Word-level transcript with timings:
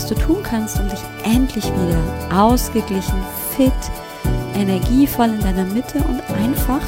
was 0.00 0.08
du 0.08 0.14
tun 0.14 0.42
kannst, 0.42 0.80
um 0.80 0.88
dich 0.88 1.00
endlich 1.24 1.64
wieder 1.66 2.34
ausgeglichen, 2.34 3.22
fit, 3.54 3.70
energievoll 4.54 5.28
in 5.28 5.40
deiner 5.40 5.66
Mitte 5.66 5.98
und 5.98 6.22
einfach 6.30 6.80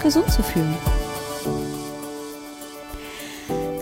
gesund 0.00 0.30
zu 0.30 0.40
fühlen. 0.40 0.76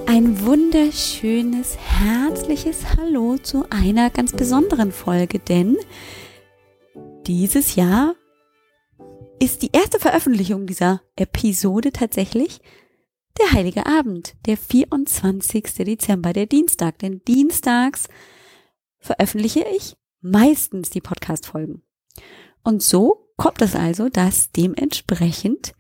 Ein 0.07 0.41
wunderschönes, 0.41 1.77
herzliches 1.77 2.97
Hallo 2.97 3.37
zu 3.37 3.67
einer 3.69 4.09
ganz 4.09 4.33
besonderen 4.33 4.91
Folge, 4.91 5.39
denn 5.39 5.77
dieses 7.27 7.75
Jahr 7.75 8.15
ist 9.39 9.61
die 9.61 9.71
erste 9.73 9.99
Veröffentlichung 10.01 10.67
dieser 10.67 11.03
Episode 11.17 11.93
tatsächlich 11.93 12.63
der 13.39 13.53
Heilige 13.53 13.85
Abend, 13.85 14.35
der 14.47 14.57
24. 14.57 15.63
Dezember, 15.75 16.33
der 16.33 16.47
Dienstag. 16.47 16.99
Denn 17.01 17.21
dienstags 17.29 18.09
veröffentliche 19.03 19.65
ich 19.77 19.97
meistens 20.21 20.91
die 20.91 21.01
Podcast-Folgen. 21.01 21.83
Und 22.63 22.83
so 22.83 23.29
kommt 23.37 23.61
es 23.61 23.75
also, 23.75 24.09
dass 24.09 24.51
dementsprechend 24.53 25.75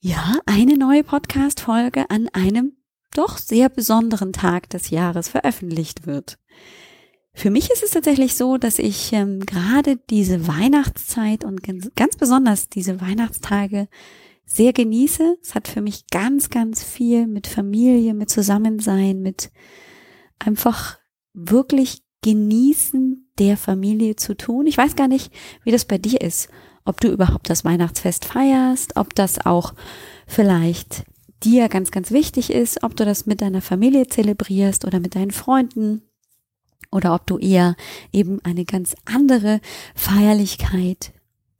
ja 0.00 0.38
eine 0.44 0.76
neue 0.76 1.04
Podcast-Folge 1.04 2.10
an 2.10 2.28
einem 2.32 2.76
doch 3.14 3.38
sehr 3.38 3.68
besonderen 3.68 4.32
Tag 4.32 4.68
des 4.70 4.90
Jahres 4.90 5.28
veröffentlicht 5.28 6.06
wird. 6.06 6.38
Für 7.32 7.50
mich 7.50 7.70
ist 7.70 7.82
es 7.82 7.90
tatsächlich 7.90 8.36
so, 8.36 8.58
dass 8.58 8.78
ich 8.78 9.12
ähm, 9.12 9.40
gerade 9.40 9.96
diese 10.10 10.46
Weihnachtszeit 10.46 11.44
und 11.44 11.62
ganz, 11.62 12.16
besonders 12.16 12.68
diese 12.68 13.00
Weihnachtstage 13.00 13.88
sehr 14.46 14.72
genieße. 14.72 15.38
Es 15.42 15.54
hat 15.54 15.66
für 15.66 15.80
mich 15.80 16.06
ganz, 16.08 16.48
ganz 16.48 16.84
viel 16.84 17.26
mit 17.26 17.48
Familie, 17.48 18.14
mit 18.14 18.30
Zusammensein, 18.30 19.20
mit 19.20 19.50
einfach 20.38 20.98
wirklich 21.32 22.03
Genießen 22.24 23.28
der 23.38 23.58
Familie 23.58 24.16
zu 24.16 24.34
tun. 24.34 24.66
Ich 24.66 24.78
weiß 24.78 24.96
gar 24.96 25.08
nicht, 25.08 25.30
wie 25.62 25.72
das 25.72 25.84
bei 25.84 25.98
dir 25.98 26.22
ist, 26.22 26.48
ob 26.86 26.98
du 26.98 27.08
überhaupt 27.08 27.50
das 27.50 27.66
Weihnachtsfest 27.66 28.24
feierst, 28.24 28.96
ob 28.96 29.14
das 29.14 29.44
auch 29.44 29.74
vielleicht 30.26 31.04
dir 31.42 31.68
ganz, 31.68 31.90
ganz 31.90 32.12
wichtig 32.12 32.50
ist, 32.50 32.82
ob 32.82 32.96
du 32.96 33.04
das 33.04 33.26
mit 33.26 33.42
deiner 33.42 33.60
Familie 33.60 34.06
zelebrierst 34.06 34.86
oder 34.86 35.00
mit 35.00 35.16
deinen 35.16 35.32
Freunden 35.32 36.00
oder 36.90 37.14
ob 37.14 37.26
du 37.26 37.36
eher 37.36 37.76
eben 38.10 38.42
eine 38.42 38.64
ganz 38.64 38.94
andere 39.04 39.60
Feierlichkeit 39.94 41.12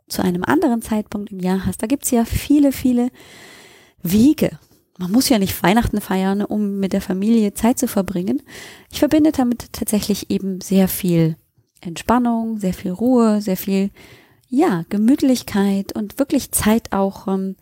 zu 0.08 0.22
einem 0.22 0.44
anderen 0.44 0.80
Zeitpunkt 0.80 1.30
im 1.30 1.40
Jahr 1.40 1.66
hast. 1.66 1.82
Da 1.82 1.86
gibt's 1.86 2.10
ja 2.10 2.24
viele, 2.24 2.72
viele 2.72 3.10
Wege, 4.02 4.58
man 4.98 5.10
muss 5.10 5.28
ja 5.28 5.38
nicht 5.38 5.60
Weihnachten 5.62 6.00
feiern, 6.00 6.42
um 6.42 6.78
mit 6.78 6.92
der 6.92 7.00
Familie 7.00 7.54
Zeit 7.54 7.78
zu 7.78 7.88
verbringen. 7.88 8.42
Ich 8.90 9.00
verbinde 9.00 9.32
damit 9.32 9.72
tatsächlich 9.72 10.30
eben 10.30 10.60
sehr 10.60 10.88
viel 10.88 11.36
Entspannung, 11.80 12.58
sehr 12.58 12.74
viel 12.74 12.92
Ruhe, 12.92 13.42
sehr 13.42 13.56
viel, 13.56 13.90
ja, 14.48 14.84
Gemütlichkeit 14.88 15.94
und 15.94 16.18
wirklich 16.18 16.52
Zeit 16.52 16.92
auch 16.92 17.26
ähm, 17.26 17.56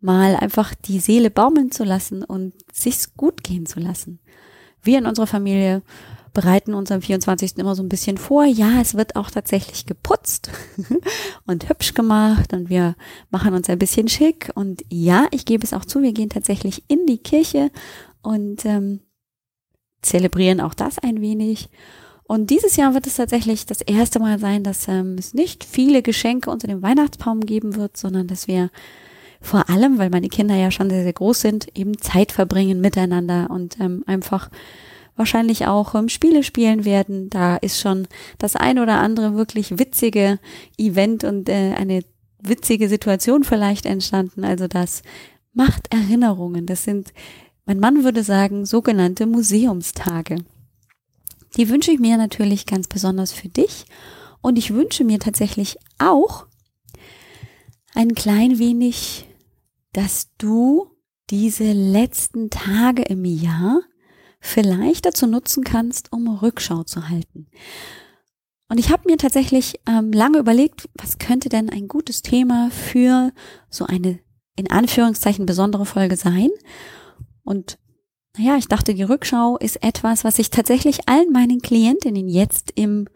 mal 0.00 0.36
einfach 0.36 0.74
die 0.74 1.00
Seele 1.00 1.30
baumeln 1.30 1.72
zu 1.72 1.82
lassen 1.82 2.22
und 2.22 2.54
sich's 2.72 3.14
gut 3.16 3.42
gehen 3.42 3.66
zu 3.66 3.80
lassen. 3.80 4.20
Wir 4.82 4.98
in 4.98 5.06
unserer 5.06 5.26
Familie 5.26 5.82
bereiten 6.34 6.74
uns 6.74 6.90
am 6.90 7.00
24. 7.00 7.56
immer 7.58 7.74
so 7.74 7.82
ein 7.82 7.88
bisschen 7.88 8.18
vor. 8.18 8.44
Ja, 8.44 8.80
es 8.80 8.94
wird 8.94 9.16
auch 9.16 9.30
tatsächlich 9.30 9.86
geputzt 9.86 10.50
und 11.46 11.68
hübsch 11.68 11.94
gemacht 11.94 12.52
und 12.52 12.68
wir 12.68 12.96
machen 13.30 13.54
uns 13.54 13.70
ein 13.70 13.78
bisschen 13.78 14.08
schick. 14.08 14.50
Und 14.54 14.82
ja, 14.90 15.26
ich 15.30 15.46
gebe 15.46 15.64
es 15.64 15.72
auch 15.72 15.84
zu, 15.84 16.02
wir 16.02 16.12
gehen 16.12 16.28
tatsächlich 16.28 16.82
in 16.88 17.06
die 17.06 17.18
Kirche 17.18 17.70
und 18.20 18.66
ähm, 18.66 19.00
zelebrieren 20.02 20.60
auch 20.60 20.74
das 20.74 20.98
ein 20.98 21.20
wenig. 21.20 21.70
Und 22.24 22.50
dieses 22.50 22.76
Jahr 22.76 22.94
wird 22.94 23.06
es 23.06 23.16
tatsächlich 23.16 23.64
das 23.66 23.80
erste 23.80 24.18
Mal 24.18 24.38
sein, 24.38 24.64
dass 24.64 24.88
ähm, 24.88 25.16
es 25.18 25.34
nicht 25.34 25.62
viele 25.62 26.02
Geschenke 26.02 26.50
unter 26.50 26.66
dem 26.66 26.82
Weihnachtsbaum 26.82 27.40
geben 27.40 27.76
wird, 27.76 27.96
sondern 27.96 28.26
dass 28.26 28.48
wir 28.48 28.70
vor 29.40 29.68
allem, 29.68 29.98
weil 29.98 30.08
meine 30.08 30.30
Kinder 30.30 30.56
ja 30.56 30.70
schon 30.70 30.88
sehr, 30.88 31.02
sehr 31.02 31.12
groß 31.12 31.40
sind, 31.40 31.68
eben 31.76 31.98
Zeit 31.98 32.32
verbringen 32.32 32.80
miteinander 32.80 33.50
und 33.50 33.78
ähm, 33.78 34.02
einfach 34.06 34.48
wahrscheinlich 35.16 35.66
auch 35.66 35.94
ähm, 35.94 36.08
Spiele 36.08 36.42
spielen 36.42 36.84
werden. 36.84 37.30
Da 37.30 37.56
ist 37.56 37.80
schon 37.80 38.08
das 38.38 38.56
ein 38.56 38.78
oder 38.78 38.98
andere 38.98 39.36
wirklich 39.36 39.78
witzige 39.78 40.38
Event 40.76 41.24
und 41.24 41.48
äh, 41.48 41.74
eine 41.76 42.02
witzige 42.38 42.88
Situation 42.88 43.44
vielleicht 43.44 43.86
entstanden. 43.86 44.44
Also 44.44 44.68
das 44.68 45.02
macht 45.52 45.92
Erinnerungen. 45.92 46.66
Das 46.66 46.84
sind, 46.84 47.12
mein 47.64 47.80
Mann 47.80 48.04
würde 48.04 48.22
sagen, 48.22 48.66
sogenannte 48.66 49.26
Museumstage. 49.26 50.44
Die 51.56 51.68
wünsche 51.68 51.92
ich 51.92 52.00
mir 52.00 52.16
natürlich 52.16 52.66
ganz 52.66 52.88
besonders 52.88 53.32
für 53.32 53.48
dich. 53.48 53.86
Und 54.40 54.58
ich 54.58 54.74
wünsche 54.74 55.04
mir 55.04 55.18
tatsächlich 55.18 55.78
auch 55.98 56.46
ein 57.94 58.14
klein 58.14 58.58
wenig, 58.58 59.26
dass 59.92 60.28
du 60.36 60.90
diese 61.30 61.72
letzten 61.72 62.50
Tage 62.50 63.02
im 63.02 63.24
Jahr 63.24 63.80
vielleicht 64.44 65.06
dazu 65.06 65.26
nutzen 65.26 65.64
kannst, 65.64 66.12
um 66.12 66.28
Rückschau 66.28 66.84
zu 66.84 67.08
halten. 67.08 67.48
Und 68.68 68.78
ich 68.78 68.90
habe 68.90 69.04
mir 69.06 69.16
tatsächlich 69.16 69.80
ähm, 69.86 70.12
lange 70.12 70.38
überlegt, 70.38 70.88
was 70.94 71.18
könnte 71.18 71.48
denn 71.48 71.70
ein 71.70 71.88
gutes 71.88 72.22
Thema 72.22 72.70
für 72.70 73.32
so 73.70 73.86
eine 73.86 74.20
in 74.56 74.70
Anführungszeichen 74.70 75.46
besondere 75.46 75.86
Folge 75.86 76.16
sein. 76.16 76.50
Und 77.42 77.78
naja, 78.36 78.56
ich 78.56 78.68
dachte, 78.68 78.94
die 78.94 79.02
Rückschau 79.02 79.56
ist 79.58 79.82
etwas, 79.82 80.24
was 80.24 80.38
ich 80.38 80.50
tatsächlich 80.50 81.08
allen 81.08 81.32
meinen 81.32 81.60
Klientinnen 81.60 82.28
jetzt 82.28 82.70
im 82.74 83.08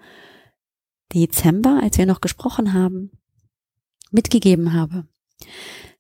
Dezember, 1.15 1.81
als 1.83 1.99
wir 1.99 2.07
noch 2.07 2.21
gesprochen 2.21 2.73
haben, 2.73 3.13
mitgegeben 4.11 4.73
habe. 4.73 5.07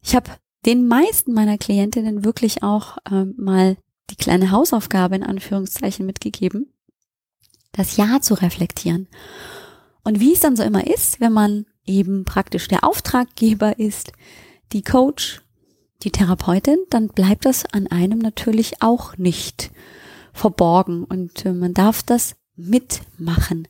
Ich 0.02 0.16
habe 0.16 0.30
den 0.66 0.88
meisten 0.88 1.32
meiner 1.32 1.58
Klientinnen 1.58 2.24
wirklich 2.24 2.62
auch 2.62 2.98
ähm, 3.10 3.34
mal 3.36 3.76
kleine 4.18 4.50
Hausaufgabe 4.50 5.16
in 5.16 5.22
Anführungszeichen 5.22 6.04
mitgegeben, 6.04 6.72
das 7.72 7.96
Jahr 7.96 8.20
zu 8.20 8.34
reflektieren. 8.34 9.08
Und 10.04 10.20
wie 10.20 10.32
es 10.32 10.40
dann 10.40 10.56
so 10.56 10.62
immer 10.62 10.86
ist, 10.86 11.20
wenn 11.20 11.32
man 11.32 11.66
eben 11.84 12.24
praktisch 12.24 12.68
der 12.68 12.84
Auftraggeber 12.84 13.78
ist, 13.78 14.12
die 14.72 14.82
Coach, 14.82 15.42
die 16.02 16.10
Therapeutin, 16.10 16.78
dann 16.90 17.08
bleibt 17.08 17.44
das 17.44 17.64
an 17.66 17.86
einem 17.86 18.18
natürlich 18.18 18.82
auch 18.82 19.16
nicht 19.16 19.70
verborgen 20.32 21.04
und 21.04 21.44
äh, 21.44 21.52
man 21.52 21.74
darf 21.74 22.02
das 22.02 22.36
mitmachen. 22.56 23.66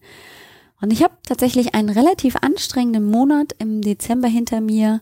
Und 0.81 0.92
ich 0.92 1.03
habe 1.03 1.14
tatsächlich 1.26 1.75
einen 1.75 1.88
relativ 1.88 2.37
anstrengenden 2.37 3.10
Monat 3.10 3.54
im 3.58 3.81
Dezember 3.82 4.28
hinter 4.28 4.60
mir, 4.60 5.00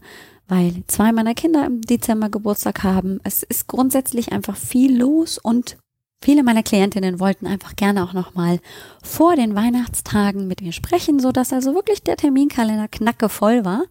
weil 0.48 0.82
zwei 0.86 1.12
meiner 1.12 1.34
Kinder 1.34 1.66
im 1.66 1.80
Dezember 1.80 2.28
Geburtstag 2.28 2.82
haben. 2.82 3.20
Es 3.24 3.42
ist 3.42 3.66
grundsätzlich 3.66 4.32
einfach 4.32 4.56
viel 4.56 4.96
los 4.96 5.38
und 5.38 5.76
viele 6.22 6.42
meiner 6.42 6.62
Klientinnen 6.62 7.20
wollten 7.20 7.46
einfach 7.46 7.76
gerne 7.76 8.04
auch 8.04 8.12
nochmal 8.12 8.60
vor 9.02 9.36
den 9.36 9.54
Weihnachtstagen 9.54 10.46
mit 10.46 10.62
mir 10.62 10.72
sprechen, 10.72 11.20
so 11.20 11.32
dass 11.32 11.52
also 11.52 11.74
wirklich 11.74 12.02
der 12.02 12.16
Terminkalender 12.16 12.88
knacke 12.88 13.28
voll 13.28 13.64
war. 13.64 13.84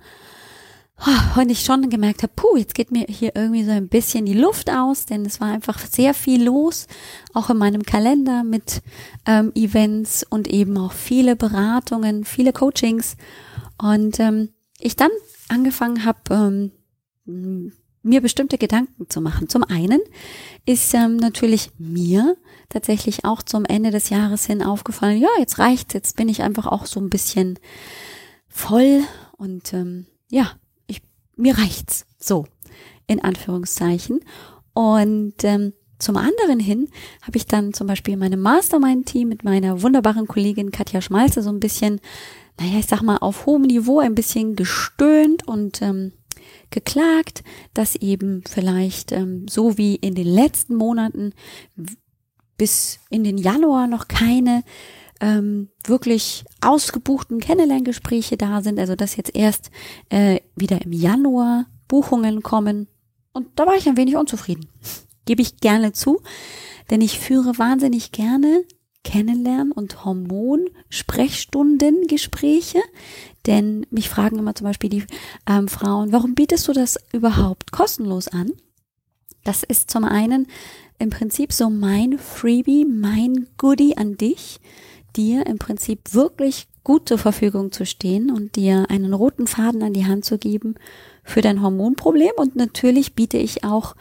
Und 1.36 1.50
ich 1.50 1.66
schon 1.66 1.90
gemerkt 1.90 2.24
habe, 2.24 2.32
puh, 2.34 2.56
jetzt 2.56 2.74
geht 2.74 2.90
mir 2.90 3.06
hier 3.10 3.34
irgendwie 3.36 3.66
so 3.66 3.72
ein 3.72 3.90
bisschen 3.90 4.26
die 4.26 4.34
Luft 4.34 4.72
aus, 4.72 5.06
denn 5.06 5.26
es 5.26 5.42
war 5.42 5.50
einfach 5.50 5.78
sehr 5.80 6.14
viel 6.14 6.46
los, 6.46 6.88
auch 7.34 7.50
in 7.50 7.58
meinem 7.58 7.84
Kalender 7.84 8.46
mit 8.46 8.82
ähm, 9.26 9.52
Events 9.56 10.26
und 10.28 10.48
eben 10.48 10.78
auch 10.78 10.94
viele 10.94 11.36
Beratungen, 11.36 12.24
viele 12.24 12.54
Coachings. 12.54 13.18
Und 13.78 14.22
ähm, 14.22 14.54
ich 14.80 14.96
dann 14.96 15.12
angefangen 15.50 16.06
habe, 16.06 16.72
ähm, 17.28 17.72
mir 18.06 18.22
bestimmte 18.22 18.58
Gedanken 18.58 19.10
zu 19.10 19.20
machen. 19.20 19.50
Zum 19.50 19.64
einen 19.64 20.00
ist 20.66 20.94
ähm, 20.94 21.18
natürlich 21.18 21.72
mir 21.78 22.38
tatsächlich 22.70 23.26
auch 23.26 23.42
zum 23.42 23.66
Ende 23.66 23.90
des 23.92 24.10
Jahres 24.10 24.46
hin 24.46 24.62
aufgefallen, 24.62 25.20
ja, 25.20 25.30
jetzt 25.40 25.58
reicht's, 25.60 25.94
jetzt 25.94 26.16
bin 26.16 26.30
ich 26.30 26.44
einfach 26.44 26.68
auch 26.68 26.86
so 26.86 27.00
ein 27.00 27.10
bisschen 27.10 27.58
voll 28.48 29.02
und 29.38 29.74
ähm, 29.74 30.06
ja, 30.30 30.52
ich, 30.88 31.02
mir 31.36 31.58
reicht's 31.58 32.06
so 32.18 32.46
in 33.08 33.24
Anführungszeichen. 33.24 34.22
Und 34.74 35.44
ähm, 35.44 35.74
zum 35.98 36.18
anderen 36.18 36.60
hin 36.60 36.90
habe 37.22 37.38
ich 37.38 37.46
dann 37.46 37.74
zum 37.74 37.88
Beispiel 37.88 38.14
in 38.14 38.20
meinem 38.20 38.42
Mastermind-Team 38.42 39.30
mit 39.30 39.44
meiner 39.44 39.82
wunderbaren 39.82 40.28
Kollegin 40.28 40.72
Katja 40.72 41.02
Schmalze 41.02 41.42
so 41.42 41.50
ein 41.50 41.60
bisschen, 41.60 42.02
naja, 42.60 42.80
ich 42.80 42.88
sag 42.88 43.02
mal, 43.02 43.18
auf 43.18 43.46
hohem 43.46 43.64
Niveau 43.64 44.00
ein 44.00 44.16
bisschen 44.16 44.56
gestöhnt 44.56 45.48
und 45.48 45.82
ähm, 45.82 46.14
geklagt, 46.70 47.44
dass 47.74 47.96
eben 47.96 48.44
vielleicht 48.48 49.12
ähm, 49.12 49.48
so 49.48 49.78
wie 49.78 49.96
in 49.96 50.16
den 50.16 50.28
letzten 50.28 50.76
Monaten 50.76 51.34
bis 52.58 53.00
in 53.10 53.24
den 53.24 53.38
Januar 53.38 53.88
noch 53.88 54.08
keine 54.08 54.64
ähm, 55.22 55.70
wirklich 55.86 56.44
ausgebuchten 56.62 57.40
Kennenlerngespräche 57.40 58.38
da 58.38 58.62
sind, 58.62 58.80
also 58.80 58.96
dass 58.96 59.16
jetzt 59.16 59.36
erst 59.36 59.72
äh, 60.10 60.40
wieder 60.56 60.82
im 60.82 60.92
Januar 60.92 61.68
Buchungen 61.88 62.42
kommen. 62.42 62.88
Und 63.34 63.48
da 63.56 63.66
war 63.66 63.76
ich 63.76 63.88
ein 63.88 63.98
wenig 63.98 64.16
unzufrieden. 64.16 64.68
Gebe 65.26 65.42
ich 65.42 65.58
gerne 65.58 65.92
zu, 65.92 66.22
denn 66.90 67.02
ich 67.02 67.20
führe 67.20 67.58
wahnsinnig 67.58 68.12
gerne 68.12 68.64
Kennenlernen 69.06 69.72
und 69.72 70.04
Hormon-Sprechstunden-Gespräche. 70.04 72.80
Denn 73.46 73.86
mich 73.92 74.10
fragen 74.10 74.40
immer 74.40 74.56
zum 74.56 74.66
Beispiel 74.66 74.90
die 74.90 75.06
ähm, 75.48 75.70
Frauen, 75.70 76.12
warum 76.12 76.36
bietest 76.36 76.68
du 76.68 76.74
das 76.74 76.98
überhaupt 77.14 77.72
kostenlos 77.72 78.28
an? 78.28 78.52
Das 79.46 79.64
ist 79.64 79.90
zum 79.92 80.04
einen 80.04 80.48
im 80.98 81.12
Prinzip 81.12 81.54
so 81.54 81.70
mein 81.70 82.18
Freebie, 82.18 82.84
mein 82.84 83.48
Goodie 83.58 83.96
an 83.96 84.18
dich, 84.18 84.60
dir 85.16 85.46
im 85.46 85.60
Prinzip 85.60 86.14
wirklich 86.14 86.68
gut 86.84 87.08
zur 87.08 87.20
Verfügung 87.20 87.72
zu 87.72 87.86
stehen 87.86 88.32
und 88.32 88.56
dir 88.56 88.88
einen 88.90 89.14
roten 89.14 89.46
Faden 89.48 89.84
an 89.84 89.94
die 89.94 90.08
Hand 90.08 90.26
zu 90.26 90.38
geben 90.38 90.76
für 91.24 91.42
dein 91.42 91.62
Hormonproblem. 91.62 92.32
Und 92.38 92.56
natürlich 92.56 93.14
biete 93.14 93.38
ich 93.38 93.64
auch 93.64 93.96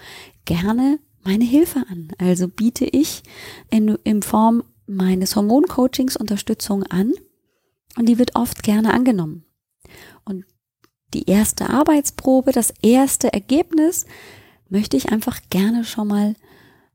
gerne 0.46 0.98
meine 1.24 1.44
Hilfe 1.44 1.84
an. 1.90 2.08
Also 2.18 2.48
biete 2.48 2.86
ich 2.86 3.22
in, 3.70 3.98
in 4.04 4.22
Form 4.22 4.62
meines 4.86 5.36
Hormoncoachings 5.36 6.16
Unterstützung 6.16 6.82
an 6.84 7.12
und 7.96 8.08
die 8.08 8.18
wird 8.18 8.36
oft 8.36 8.62
gerne 8.62 8.92
angenommen. 8.92 9.44
Und 10.24 10.44
die 11.12 11.28
erste 11.28 11.70
Arbeitsprobe, 11.70 12.52
das 12.52 12.72
erste 12.82 13.32
Ergebnis 13.32 14.06
möchte 14.68 14.96
ich 14.96 15.12
einfach 15.12 15.40
gerne 15.50 15.84
schon 15.84 16.08
mal 16.08 16.34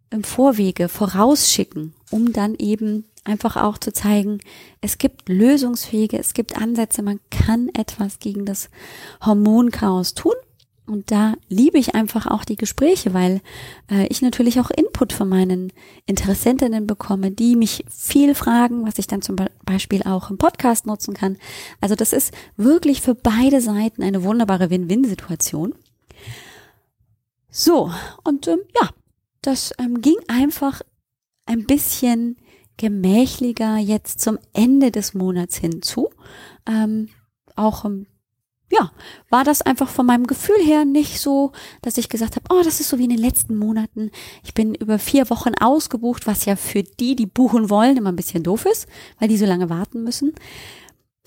im 0.09 0.24
Vorwege 0.24 0.89
vorausschicken, 0.89 1.94
um 2.09 2.33
dann 2.33 2.56
eben 2.56 3.06
einfach 3.24 3.57
auch 3.57 3.77
zu 3.77 3.94
zeigen, 3.94 4.39
es 4.81 4.97
gibt 4.97 5.30
Lösungswege, 5.30 6.18
es 6.18 6.33
gibt 6.33 6.57
Ansätze, 6.57 7.01
man 7.01 7.19
kann 7.30 7.69
etwas 7.69 8.19
gegen 8.19 8.45
das 8.45 8.69
Hormonchaos 9.24 10.15
tun. 10.15 10.33
Und 10.89 11.12
da 11.12 11.36
liebe 11.47 11.77
ich 11.77 11.95
einfach 11.95 12.25
auch 12.25 12.44
die 12.44 12.56
Gespräche, 12.56 13.13
weil 13.13 13.41
äh, 13.89 14.07
ich 14.07 14.21
natürlich 14.21 14.59
auch 14.59 14.71
Input 14.71 15.13
von 15.13 15.30
meinen 15.30 15.71
Interessentinnen 16.06 16.88
bekomme, 16.88 17.31
die 17.31 17.56
mich 17.56 17.86
viel 17.89 18.36
fragen, 18.36 18.86
was 18.86 18.97
ich 18.97 19.07
dann 19.07 19.21
zum 19.21 19.36
Beispiel 19.65 20.03
auch 20.03 20.30
im 20.30 20.38
Podcast 20.38 20.86
nutzen 20.88 21.13
kann. 21.13 21.38
Also 21.80 21.95
das 21.95 22.12
ist 22.12 22.33
wirklich 22.57 23.01
für 23.01 23.15
beide 23.15 23.62
Seiten 23.62 24.03
eine 24.03 24.24
wunderbare 24.24 24.69
Win-Win-Situation. 24.69 25.75
So, 27.51 27.92
und 28.24 28.47
ähm, 28.47 28.59
ja, 28.81 28.89
das 29.42 29.74
ähm, 29.80 30.01
ging 30.01 30.18
einfach 30.27 30.81
ein 31.45 31.65
bisschen 31.65 32.38
gemächliger 32.77 33.77
jetzt 33.77 34.21
zum 34.21 34.39
Ende 34.53 34.92
des 34.92 35.13
Monats 35.13 35.57
hinzu. 35.57 36.09
Ähm, 36.68 37.09
auch 37.56 37.85
ja, 38.71 38.92
war 39.30 39.44
das 39.44 39.62
einfach 39.62 39.89
von 39.89 40.06
meinem 40.06 40.27
Gefühl 40.27 40.63
her 40.63 40.86
nicht 40.86 41.19
so, 41.19 41.51
dass 41.81 41.98
ich 41.98 42.10
gesagt 42.10 42.36
habe, 42.36 42.45
oh, 42.54 42.62
das 42.63 42.80
ist 42.80 42.89
so 42.89 43.00
wie 43.00 43.06
in 43.06 43.10
den 43.10 43.19
letzten 43.19 43.56
Monaten. 43.56 44.12
Ich 44.44 44.54
bin 44.54 44.75
über 44.75 45.00
vier 45.00 45.30
Wochen 45.30 45.56
ausgebucht, 45.56 46.27
was 46.27 46.45
ja 46.45 46.56
für 46.56 46.83
die, 46.83 47.16
die 47.16 47.25
buchen 47.25 47.69
wollen, 47.69 47.98
immer 47.98 48.12
ein 48.12 48.16
bisschen 48.16 48.44
doof 48.44 48.66
ist, 48.66 48.88
weil 49.19 49.27
die 49.27 49.38
so 49.38 49.45
lange 49.45 49.69
warten 49.69 50.04
müssen. 50.04 50.33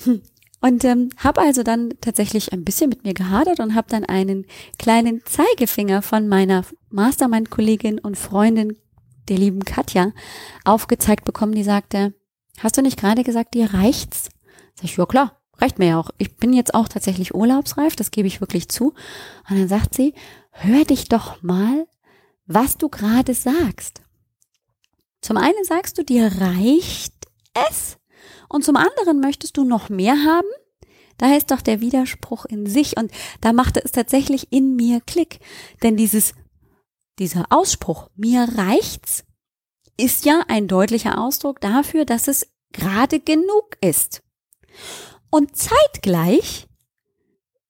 Hm. 0.04 0.22
Und 0.60 0.84
ähm, 0.84 1.08
habe 1.16 1.40
also 1.40 1.64
dann 1.64 1.92
tatsächlich 2.00 2.52
ein 2.52 2.62
bisschen 2.62 2.88
mit 2.88 3.02
mir 3.02 3.14
gehadert 3.14 3.58
und 3.58 3.74
habe 3.74 3.88
dann 3.90 4.04
einen 4.04 4.46
kleinen 4.78 5.22
Zeigefinger 5.24 6.02
von 6.02 6.28
meiner 6.28 6.64
Mastermind-Kollegin 6.90 7.98
und 7.98 8.16
Freundin, 8.16 8.76
der 9.28 9.38
lieben 9.38 9.64
Katja, 9.64 10.12
aufgezeigt 10.64 11.24
bekommen, 11.24 11.56
die 11.56 11.64
sagte, 11.64 12.14
hast 12.58 12.76
du 12.76 12.82
nicht 12.82 12.96
gerade 12.96 13.24
gesagt, 13.24 13.54
dir 13.54 13.74
reicht's? 13.74 14.28
Sag 14.76 14.84
ich, 14.84 14.96
ja 14.96 15.04
klar, 15.04 15.41
reicht 15.58 15.78
mir 15.78 15.88
ja 15.88 16.00
auch. 16.00 16.10
Ich 16.18 16.36
bin 16.36 16.52
jetzt 16.52 16.74
auch 16.74 16.88
tatsächlich 16.88 17.34
urlaubsreif, 17.34 17.96
das 17.96 18.10
gebe 18.10 18.28
ich 18.28 18.40
wirklich 18.40 18.68
zu. 18.68 18.94
Und 19.48 19.58
dann 19.58 19.68
sagt 19.68 19.94
sie, 19.94 20.14
hör 20.50 20.84
dich 20.84 21.08
doch 21.08 21.42
mal, 21.42 21.86
was 22.46 22.76
du 22.76 22.88
gerade 22.88 23.34
sagst. 23.34 24.02
Zum 25.20 25.36
einen 25.36 25.64
sagst 25.64 25.98
du, 25.98 26.04
dir 26.04 26.32
reicht 26.40 27.14
es 27.68 27.96
und 28.48 28.64
zum 28.64 28.76
anderen 28.76 29.20
möchtest 29.20 29.56
du 29.56 29.64
noch 29.64 29.88
mehr 29.88 30.16
haben? 30.24 30.48
Da 31.18 31.36
ist 31.36 31.52
doch 31.52 31.60
der 31.60 31.80
Widerspruch 31.80 32.44
in 32.46 32.66
sich 32.66 32.96
und 32.96 33.12
da 33.40 33.52
machte 33.52 33.80
es 33.84 33.92
tatsächlich 33.92 34.52
in 34.52 34.74
mir 34.74 35.00
Klick. 35.00 35.38
Denn 35.82 35.96
dieses, 35.96 36.34
dieser 37.18 37.46
Ausspruch, 37.50 38.08
mir 38.16 38.48
reicht's, 38.56 39.24
ist 39.96 40.24
ja 40.24 40.42
ein 40.48 40.66
deutlicher 40.66 41.20
Ausdruck 41.20 41.60
dafür, 41.60 42.04
dass 42.04 42.26
es 42.26 42.48
gerade 42.72 43.20
genug 43.20 43.76
ist. 43.80 44.22
Und 45.32 45.56
zeitgleich 45.56 46.68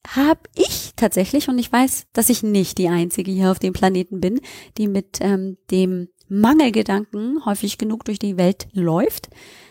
habe 0.09 0.41
ich 0.57 0.95
tatsächlich, 0.97 1.49
und 1.49 1.61
ich 1.61 1.71
weiß, 1.71 2.09
dass 2.13 2.29
ich 2.29 2.43
nicht 2.43 2.77
die 2.77 2.89
Einzige 2.89 3.31
hier 3.31 3.53
auf 3.53 3.61
dem 3.61 3.73
Planeten 3.73 4.21
bin, 4.21 4.41
die 4.79 4.89
mit 4.89 5.21
ähm, 5.21 5.59
dem 5.71 6.09
Mangelgedanken 6.29 7.45
häufig 7.47 7.79
genug 7.79 8.05
durch 8.05 8.19
die 8.19 8.37
Welt 8.37 8.67
läuft, 8.73 9.31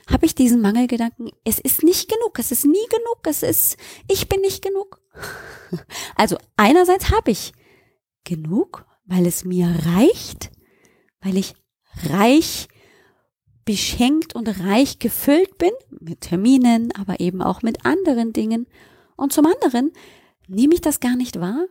habe 0.09 0.25
ich 0.25 0.35
diesen 0.35 0.61
Mangelgedanken, 0.61 1.31
es 1.43 1.59
ist 1.59 1.83
nicht 1.83 2.09
genug, 2.09 2.39
es 2.39 2.53
ist 2.53 2.65
nie 2.65 2.87
genug, 2.89 3.27
es 3.27 3.43
ist, 3.43 3.75
ich 4.07 4.29
bin 4.29 4.39
nicht 4.39 4.63
genug. 4.63 5.01
Also 6.15 6.37
einerseits 6.57 7.11
habe 7.11 7.31
ich 7.31 7.53
genug, 8.25 8.85
weil 9.05 9.25
es 9.25 9.45
mir 9.45 9.67
reicht, 9.85 10.51
weil 11.21 11.37
ich 11.37 11.55
reich 12.09 12.67
beschenkt 13.65 14.35
und 14.35 14.47
reich 14.59 14.99
gefüllt 14.99 15.57
bin 15.57 15.71
mit 15.99 16.21
Terminen, 16.21 16.91
aber 16.93 17.19
eben 17.19 17.41
auch 17.41 17.61
mit 17.61 17.85
anderen 17.85 18.33
Dingen. 18.33 18.67
Und 19.15 19.33
zum 19.33 19.45
anderen 19.45 19.91
nehme 20.47 20.73
ich 20.73 20.81
das 20.81 20.99
gar 20.99 21.15
nicht 21.15 21.39
wahr 21.39 21.65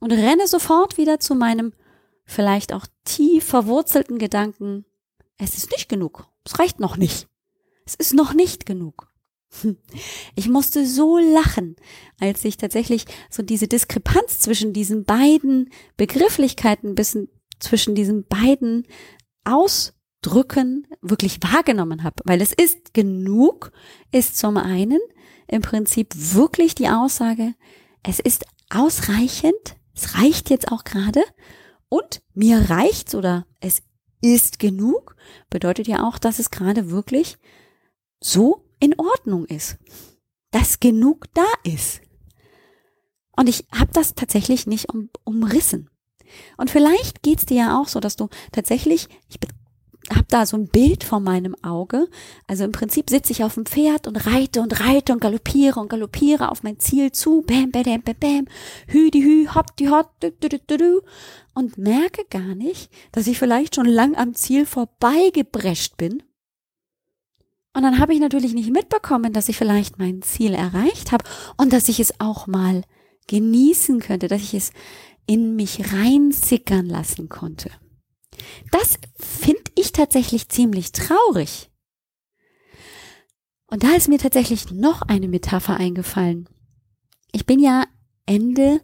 und 0.00 0.12
renne 0.12 0.46
sofort 0.46 0.98
wieder 0.98 1.20
zu 1.20 1.34
meinem 1.34 1.72
vielleicht 2.24 2.72
auch 2.72 2.86
tief 3.04 3.44
verwurzelten 3.44 4.18
Gedanken, 4.18 4.84
es 5.38 5.56
ist 5.56 5.70
nicht 5.70 5.88
genug, 5.88 6.28
es 6.44 6.58
reicht 6.58 6.80
noch 6.80 6.96
nicht. 6.96 7.28
Es 7.84 7.94
ist 7.94 8.14
noch 8.14 8.34
nicht 8.34 8.66
genug. 8.66 9.08
Ich 10.34 10.48
musste 10.48 10.86
so 10.86 11.18
lachen, 11.18 11.76
als 12.18 12.44
ich 12.44 12.56
tatsächlich 12.56 13.04
so 13.28 13.42
diese 13.42 13.68
Diskrepanz 13.68 14.38
zwischen 14.38 14.72
diesen 14.72 15.04
beiden 15.04 15.70
Begrifflichkeiten, 15.96 16.96
zwischen 17.58 17.94
diesen 17.94 18.24
beiden 18.24 18.86
Ausdrücken 20.22 20.86
wirklich 21.00 21.38
wahrgenommen 21.42 22.04
habe. 22.04 22.16
Weil 22.24 22.40
es 22.40 22.52
ist 22.52 22.94
genug, 22.94 23.72
ist 24.12 24.38
zum 24.38 24.56
einen 24.56 25.00
im 25.48 25.62
Prinzip 25.62 26.08
wirklich 26.14 26.74
die 26.74 26.88
Aussage, 26.88 27.54
es 28.02 28.18
ist 28.20 28.44
ausreichend, 28.70 29.76
es 29.94 30.18
reicht 30.18 30.50
jetzt 30.50 30.70
auch 30.70 30.84
gerade 30.84 31.22
und 31.88 32.22
mir 32.34 32.70
reicht's 32.70 33.14
oder 33.14 33.46
es 33.60 33.82
ist 34.20 34.58
genug, 34.58 35.16
bedeutet 35.50 35.88
ja 35.88 36.06
auch, 36.06 36.18
dass 36.18 36.38
es 36.38 36.50
gerade 36.50 36.90
wirklich 36.90 37.36
so 38.20 38.64
in 38.78 38.98
Ordnung 38.98 39.44
ist, 39.44 39.78
dass 40.52 40.80
genug 40.80 41.26
da 41.34 41.46
ist. 41.64 42.00
Und 43.36 43.48
ich 43.48 43.66
habe 43.74 43.90
das 43.92 44.14
tatsächlich 44.14 44.66
nicht 44.66 44.88
um, 44.88 45.10
umrissen. 45.24 45.90
Und 46.56 46.70
vielleicht 46.70 47.22
geht's 47.22 47.44
dir 47.44 47.56
ja 47.56 47.80
auch 47.80 47.88
so, 47.88 48.00
dass 48.00 48.16
du 48.16 48.28
tatsächlich, 48.52 49.08
ich 49.28 49.40
habe 50.10 50.26
da 50.28 50.46
so 50.46 50.56
ein 50.56 50.68
Bild 50.68 51.04
vor 51.04 51.20
meinem 51.20 51.54
Auge. 51.62 52.08
Also 52.46 52.64
im 52.64 52.72
Prinzip 52.72 53.08
sitze 53.08 53.32
ich 53.32 53.44
auf 53.44 53.54
dem 53.54 53.66
Pferd 53.66 54.06
und 54.06 54.26
reite 54.26 54.60
und 54.60 54.80
reite 54.80 55.12
und 55.12 55.20
galoppiere 55.20 55.78
und 55.78 55.88
galoppiere 55.88 56.50
auf 56.50 56.62
mein 56.62 56.78
Ziel 56.78 57.12
zu. 57.12 57.42
Bam, 57.42 57.70
bam, 57.70 57.84
bam, 57.84 58.02
bam, 58.02 58.14
bam. 58.18 58.44
Hü, 58.88 59.10
die 59.10 59.22
hü, 59.22 59.46
hopp, 59.54 59.76
die 59.76 59.88
hopp, 59.88 60.10
du, 60.20 60.32
du, 60.32 60.48
du, 60.48 60.78
du. 60.78 61.02
Und 61.54 61.78
merke 61.78 62.24
gar 62.30 62.54
nicht, 62.54 62.90
dass 63.12 63.26
ich 63.26 63.38
vielleicht 63.38 63.74
schon 63.74 63.86
lang 63.86 64.16
am 64.16 64.34
Ziel 64.34 64.66
vorbeigebrescht 64.66 65.96
bin 65.96 66.22
und 67.74 67.82
dann 67.82 67.98
habe 67.98 68.12
ich 68.12 68.20
natürlich 68.20 68.52
nicht 68.52 68.70
mitbekommen, 68.70 69.32
dass 69.32 69.48
ich 69.48 69.56
vielleicht 69.56 69.98
mein 69.98 70.20
Ziel 70.22 70.52
erreicht 70.52 71.10
habe 71.12 71.24
und 71.56 71.72
dass 71.72 71.88
ich 71.88 72.00
es 72.00 72.20
auch 72.20 72.46
mal 72.46 72.82
genießen 73.28 74.00
könnte, 74.00 74.28
dass 74.28 74.42
ich 74.42 74.54
es 74.54 74.72
in 75.26 75.56
mich 75.56 75.92
reinsickern 75.92 76.86
lassen 76.86 77.28
konnte. 77.28 77.70
Das 78.70 78.98
finde 79.18 79.62
ich 79.76 79.92
tatsächlich 79.92 80.48
ziemlich 80.48 80.92
traurig. 80.92 81.70
Und 83.66 83.84
da 83.84 83.94
ist 83.94 84.08
mir 84.08 84.18
tatsächlich 84.18 84.70
noch 84.70 85.02
eine 85.02 85.28
Metapher 85.28 85.76
eingefallen. 85.76 86.48
Ich 87.32 87.46
bin 87.46 87.58
ja 87.58 87.84
Ende 88.26 88.80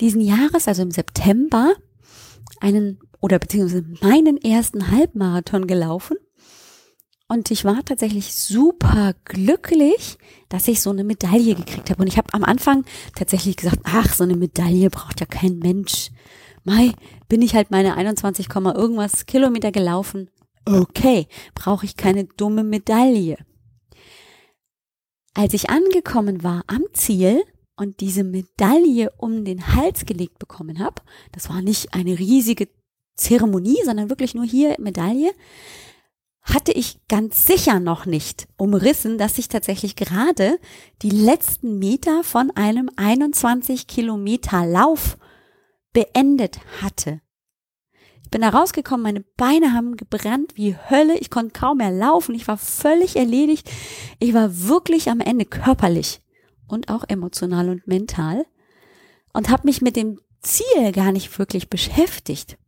diesen 0.00 0.20
Jahres, 0.20 0.66
also 0.66 0.82
im 0.82 0.90
September, 0.90 1.74
einen 2.60 2.98
oder 3.20 3.38
beziehungsweise 3.38 3.84
meinen 4.00 4.38
ersten 4.38 4.90
Halbmarathon 4.90 5.66
gelaufen. 5.66 6.16
Und 7.26 7.50
ich 7.50 7.64
war 7.64 7.84
tatsächlich 7.84 8.34
super 8.34 9.14
glücklich, 9.24 10.18
dass 10.48 10.68
ich 10.68 10.80
so 10.80 10.90
eine 10.90 11.04
Medaille 11.04 11.54
gekriegt 11.54 11.90
habe. 11.90 12.02
Und 12.02 12.08
ich 12.08 12.18
habe 12.18 12.32
am 12.32 12.44
Anfang 12.44 12.84
tatsächlich 13.14 13.56
gesagt, 13.56 13.80
ach, 13.84 14.14
so 14.14 14.24
eine 14.24 14.36
Medaille 14.36 14.90
braucht 14.90 15.20
ja 15.20 15.26
kein 15.26 15.58
Mensch. 15.58 16.10
Mai, 16.64 16.92
bin 17.34 17.42
ich 17.42 17.56
halt 17.56 17.72
meine 17.72 17.96
21, 17.96 18.46
irgendwas 18.48 19.26
Kilometer 19.26 19.72
gelaufen. 19.72 20.30
Okay, 20.66 21.26
brauche 21.56 21.84
ich 21.84 21.96
keine 21.96 22.26
dumme 22.26 22.62
Medaille. 22.62 23.38
Als 25.34 25.52
ich 25.52 25.68
angekommen 25.68 26.44
war 26.44 26.62
am 26.68 26.84
Ziel 26.92 27.42
und 27.74 27.98
diese 27.98 28.22
Medaille 28.22 29.10
um 29.16 29.44
den 29.44 29.74
Hals 29.74 30.06
gelegt 30.06 30.38
bekommen 30.38 30.78
habe, 30.78 31.02
das 31.32 31.48
war 31.48 31.60
nicht 31.60 31.92
eine 31.92 32.16
riesige 32.20 32.68
Zeremonie, 33.16 33.80
sondern 33.84 34.10
wirklich 34.10 34.36
nur 34.36 34.44
hier 34.44 34.76
Medaille, 34.78 35.32
hatte 36.40 36.70
ich 36.70 37.00
ganz 37.08 37.48
sicher 37.48 37.80
noch 37.80 38.06
nicht 38.06 38.46
umrissen, 38.56 39.18
dass 39.18 39.38
ich 39.38 39.48
tatsächlich 39.48 39.96
gerade 39.96 40.60
die 41.02 41.10
letzten 41.10 41.80
Meter 41.80 42.22
von 42.22 42.52
einem 42.52 42.90
21 42.94 43.88
Kilometer 43.88 44.64
Lauf 44.64 45.18
beendet 45.92 46.60
hatte. 46.80 47.23
Bin 48.34 48.40
da 48.40 48.48
rausgekommen, 48.48 49.04
meine 49.04 49.24
Beine 49.36 49.72
haben 49.72 49.96
gebrannt 49.96 50.54
wie 50.56 50.74
Hölle, 50.74 51.16
ich 51.18 51.30
konnte 51.30 51.52
kaum 51.52 51.76
mehr 51.76 51.92
laufen, 51.92 52.34
ich 52.34 52.48
war 52.48 52.56
völlig 52.56 53.14
erledigt, 53.14 53.70
ich 54.18 54.34
war 54.34 54.66
wirklich 54.66 55.08
am 55.08 55.20
Ende 55.20 55.44
körperlich 55.44 56.20
und 56.66 56.88
auch 56.88 57.04
emotional 57.06 57.68
und 57.68 57.86
mental 57.86 58.44
und 59.32 59.50
habe 59.50 59.68
mich 59.68 59.82
mit 59.82 59.94
dem 59.94 60.18
Ziel 60.40 60.90
gar 60.90 61.12
nicht 61.12 61.38
wirklich 61.38 61.70
beschäftigt. 61.70 62.58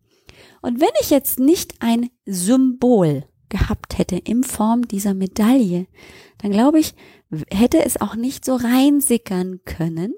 Und 0.62 0.80
wenn 0.80 0.92
ich 1.00 1.10
jetzt 1.10 1.40
nicht 1.40 1.82
ein 1.82 2.10
Symbol 2.26 3.24
gehabt 3.48 3.98
hätte 3.98 4.18
in 4.18 4.44
Form 4.44 4.86
dieser 4.86 5.14
Medaille, 5.14 5.88
dann 6.38 6.52
glaube 6.52 6.78
ich, 6.78 6.94
hätte 7.50 7.84
es 7.84 8.00
auch 8.00 8.14
nicht 8.14 8.44
so 8.44 8.54
reinsickern 8.54 9.62
können, 9.64 10.14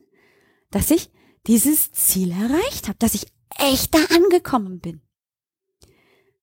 dass 0.71 0.91
ich 0.91 1.09
dieses 1.47 1.91
Ziel 1.93 2.33
erreicht 2.33 2.89
habe, 2.89 2.99
dass 2.99 3.15
ich 3.15 3.29
echt 3.59 3.95
da 3.95 4.01
angekommen 4.15 4.81
bin. 4.81 5.01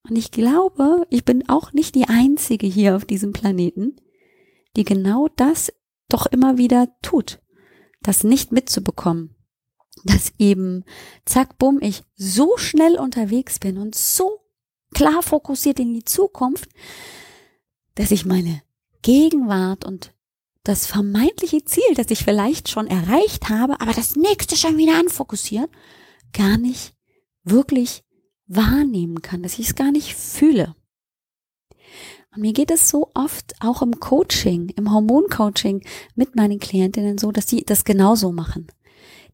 Und 0.08 0.16
ich 0.18 0.32
glaube, 0.32 1.08
ich 1.10 1.26
bin 1.26 1.50
auch 1.50 1.74
nicht 1.74 1.96
die 1.96 2.08
Einzige 2.08 2.68
hier 2.68 2.96
auf 2.96 3.06
diesem 3.06 3.34
Planeten, 3.34 3.96
die 4.76 4.84
genau 4.84 5.28
das 5.36 5.74
doch 6.10 6.28
immer 6.28 6.58
wieder 6.58 6.88
tut, 7.02 7.42
das 8.02 8.24
nicht 8.24 8.52
mitzubekommen, 8.52 9.36
dass 10.04 10.34
eben, 10.38 10.84
zack, 11.26 11.58
bumm, 11.58 11.80
ich 11.82 12.04
so 12.16 12.58
schnell 12.58 13.00
unterwegs 13.00 13.58
bin 13.58 13.78
und 13.78 13.96
so 13.96 14.42
klar 14.94 15.24
fokussiert 15.24 15.80
in 15.80 15.94
die 15.94 16.06
Zukunft, 16.06 16.70
dass 17.96 18.12
ich 18.12 18.26
meine 18.26 18.62
Gegenwart 19.02 19.86
und 19.86 20.14
das 20.64 20.86
vermeintliche 20.86 21.64
Ziel, 21.64 21.96
das 21.96 22.10
ich 22.10 22.24
vielleicht 22.24 22.70
schon 22.70 22.88
erreicht 22.88 23.50
habe, 23.50 23.82
aber 23.82 23.94
das 23.94 24.16
nächste 24.16 24.56
schon 24.56 24.78
wieder 24.78 24.98
anfokussiert, 25.00 25.70
gar 26.34 26.58
nicht 26.58 26.94
wirklich 27.44 28.05
wahrnehmen 28.48 29.22
kann, 29.22 29.44
dass 29.44 29.60
ich 29.60 29.68
es 29.68 29.76
gar 29.76 29.92
nicht 29.92 30.16
fühle. 30.16 30.76
Und 32.36 32.42
mir 32.42 32.54
geht 32.54 32.72
es 32.72 32.90
so 32.90 33.12
oft 33.14 33.56
auch 33.62 33.82
im 33.82 34.00
Coaching, 34.00 34.70
im 34.76 34.92
Hormoncoaching 34.92 35.86
mit 36.16 36.36
meinen 36.36 36.60
Klientinnen 36.60 37.18
so, 37.18 37.32
dass 37.32 37.48
sie 37.48 37.64
das 37.64 37.86
genauso 37.86 38.32
machen. 38.32 38.68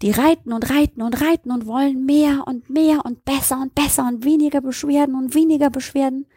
Die 0.01 0.11
reiten 0.11 0.53
und 0.53 0.69
reiten 0.69 1.01
und 1.01 1.21
reiten 1.21 1.51
und 1.51 1.65
wollen 1.65 2.05
mehr 2.05 2.43
und 2.47 2.69
mehr 2.69 3.05
und 3.05 3.23
besser 3.25 3.59
und 3.61 3.75
besser 3.75 4.07
und 4.07 4.23
weniger 4.23 4.61
Beschwerden 4.61 5.15
und 5.15 5.33
weniger 5.33 5.69
Beschwerden. 5.69 6.27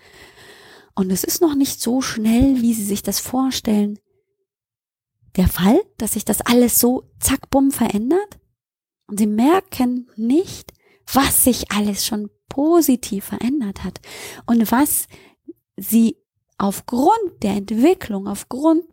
Und 0.94 1.10
es 1.10 1.24
ist 1.24 1.40
noch 1.40 1.54
nicht 1.54 1.80
so 1.80 2.00
schnell, 2.00 2.60
wie 2.60 2.74
sie 2.74 2.84
sich 2.84 3.02
das 3.02 3.20
vorstellen. 3.20 3.98
Der 5.36 5.48
Fall, 5.48 5.80
dass 5.98 6.12
sich 6.12 6.24
das 6.24 6.40
alles 6.42 6.78
so 6.78 7.10
zack 7.18 7.50
bumm 7.50 7.72
verändert 7.72 8.38
und 9.06 9.18
sie 9.18 9.26
merken 9.26 10.08
nicht, 10.16 10.72
was 11.12 11.44
sich 11.44 11.72
alles 11.72 12.06
schon 12.06 12.30
positiv 12.54 13.24
verändert 13.24 13.82
hat 13.82 14.00
und 14.46 14.70
was 14.70 15.08
sie 15.76 16.16
aufgrund 16.56 17.42
der 17.42 17.52
Entwicklung, 17.52 18.28
aufgrund 18.28 18.84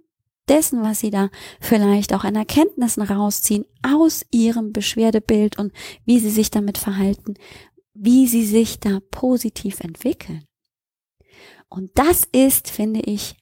dessen, 0.48 0.82
was 0.82 1.00
sie 1.00 1.12
da 1.12 1.30
vielleicht 1.60 2.14
auch 2.14 2.24
an 2.24 2.36
Erkenntnissen 2.36 3.04
rausziehen 3.04 3.66
aus 3.84 4.26
ihrem 4.32 4.74
Beschwerdebild 4.74 5.60
und 5.60 5.72
wie 6.06 6.20
sie 6.20 6.32
sich 6.32 6.50
damit 6.50 6.80
verhalten, 6.80 7.36
wie 7.94 8.28
sie 8.28 8.46
sich 8.46 8.80
da 8.80 9.00
positiv 9.12 9.80
entwickeln. 9.82 10.44
Und 11.70 11.92
das 11.94 12.28
ist, 12.32 12.70
finde 12.70 13.02
ich, 13.02 13.36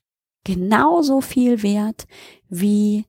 genauso 0.43 1.21
viel 1.21 1.63
wert 1.63 2.07
wie 2.49 3.05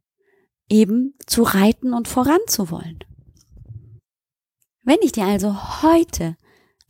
eben 0.69 1.15
zu 1.27 1.43
reiten 1.43 1.93
und 1.93 2.07
voranzuwollen. 2.07 3.01
Wenn 4.85 4.99
ich 5.03 5.11
dir 5.11 5.25
also 5.25 5.83
heute 5.83 6.37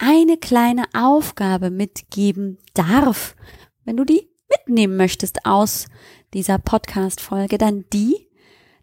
eine 0.00 0.38
kleine 0.38 0.86
Aufgabe 0.94 1.70
mitgeben 1.70 2.58
darf, 2.74 3.36
wenn 3.84 3.96
du 3.96 4.04
die 4.04 4.28
mitnehmen 4.48 4.96
möchtest 4.96 5.44
aus 5.44 5.86
dieser 6.34 6.58
Podcast-Folge 6.58 7.58
dann 7.58 7.84
die, 7.92 8.28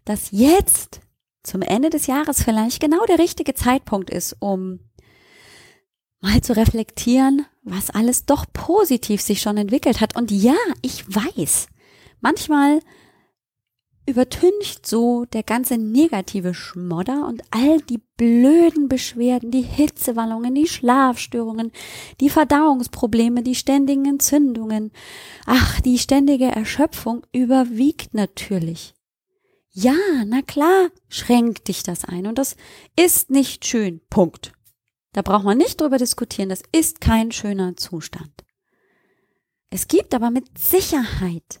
dass 0.04 0.30
jetzt 0.30 1.00
zum 1.42 1.62
Ende 1.62 1.90
des 1.90 2.06
Jahres 2.06 2.42
vielleicht 2.42 2.80
genau 2.80 3.04
der 3.06 3.18
richtige 3.18 3.54
Zeitpunkt 3.54 4.10
ist, 4.10 4.36
um 4.38 4.80
mal 6.20 6.40
zu 6.40 6.56
reflektieren, 6.56 7.46
was 7.62 7.90
alles 7.90 8.24
doch 8.24 8.46
positiv 8.52 9.20
sich 9.20 9.40
schon 9.40 9.56
entwickelt 9.56 10.00
hat. 10.00 10.16
Und 10.16 10.30
ja, 10.30 10.56
ich 10.82 11.04
weiß, 11.08 11.66
manchmal 12.20 12.80
übertüncht 14.08 14.86
so 14.86 15.26
der 15.26 15.42
ganze 15.42 15.76
negative 15.76 16.54
Schmodder 16.54 17.26
und 17.28 17.42
all 17.50 17.80
die 17.82 18.00
blöden 18.16 18.88
Beschwerden, 18.88 19.50
die 19.50 19.62
Hitzewallungen, 19.62 20.54
die 20.54 20.66
Schlafstörungen, 20.66 21.72
die 22.20 22.30
Verdauungsprobleme, 22.30 23.42
die 23.42 23.54
ständigen 23.54 24.06
Entzündungen. 24.06 24.92
Ach, 25.44 25.80
die 25.80 25.98
ständige 25.98 26.46
Erschöpfung 26.46 27.26
überwiegt 27.32 28.14
natürlich. 28.14 28.94
Ja, 29.70 29.94
na 30.26 30.40
klar, 30.40 30.88
schränkt 31.08 31.68
dich 31.68 31.82
das 31.82 32.04
ein 32.04 32.26
und 32.26 32.38
das 32.38 32.56
ist 32.96 33.30
nicht 33.30 33.66
schön. 33.66 34.00
Punkt. 34.08 34.52
Da 35.12 35.20
braucht 35.22 35.44
man 35.44 35.58
nicht 35.58 35.80
drüber 35.80 35.98
diskutieren, 35.98 36.48
das 36.48 36.62
ist 36.72 37.00
kein 37.00 37.30
schöner 37.30 37.76
Zustand. 37.76 38.32
Es 39.70 39.86
gibt 39.86 40.14
aber 40.14 40.30
mit 40.30 40.58
Sicherheit 40.58 41.60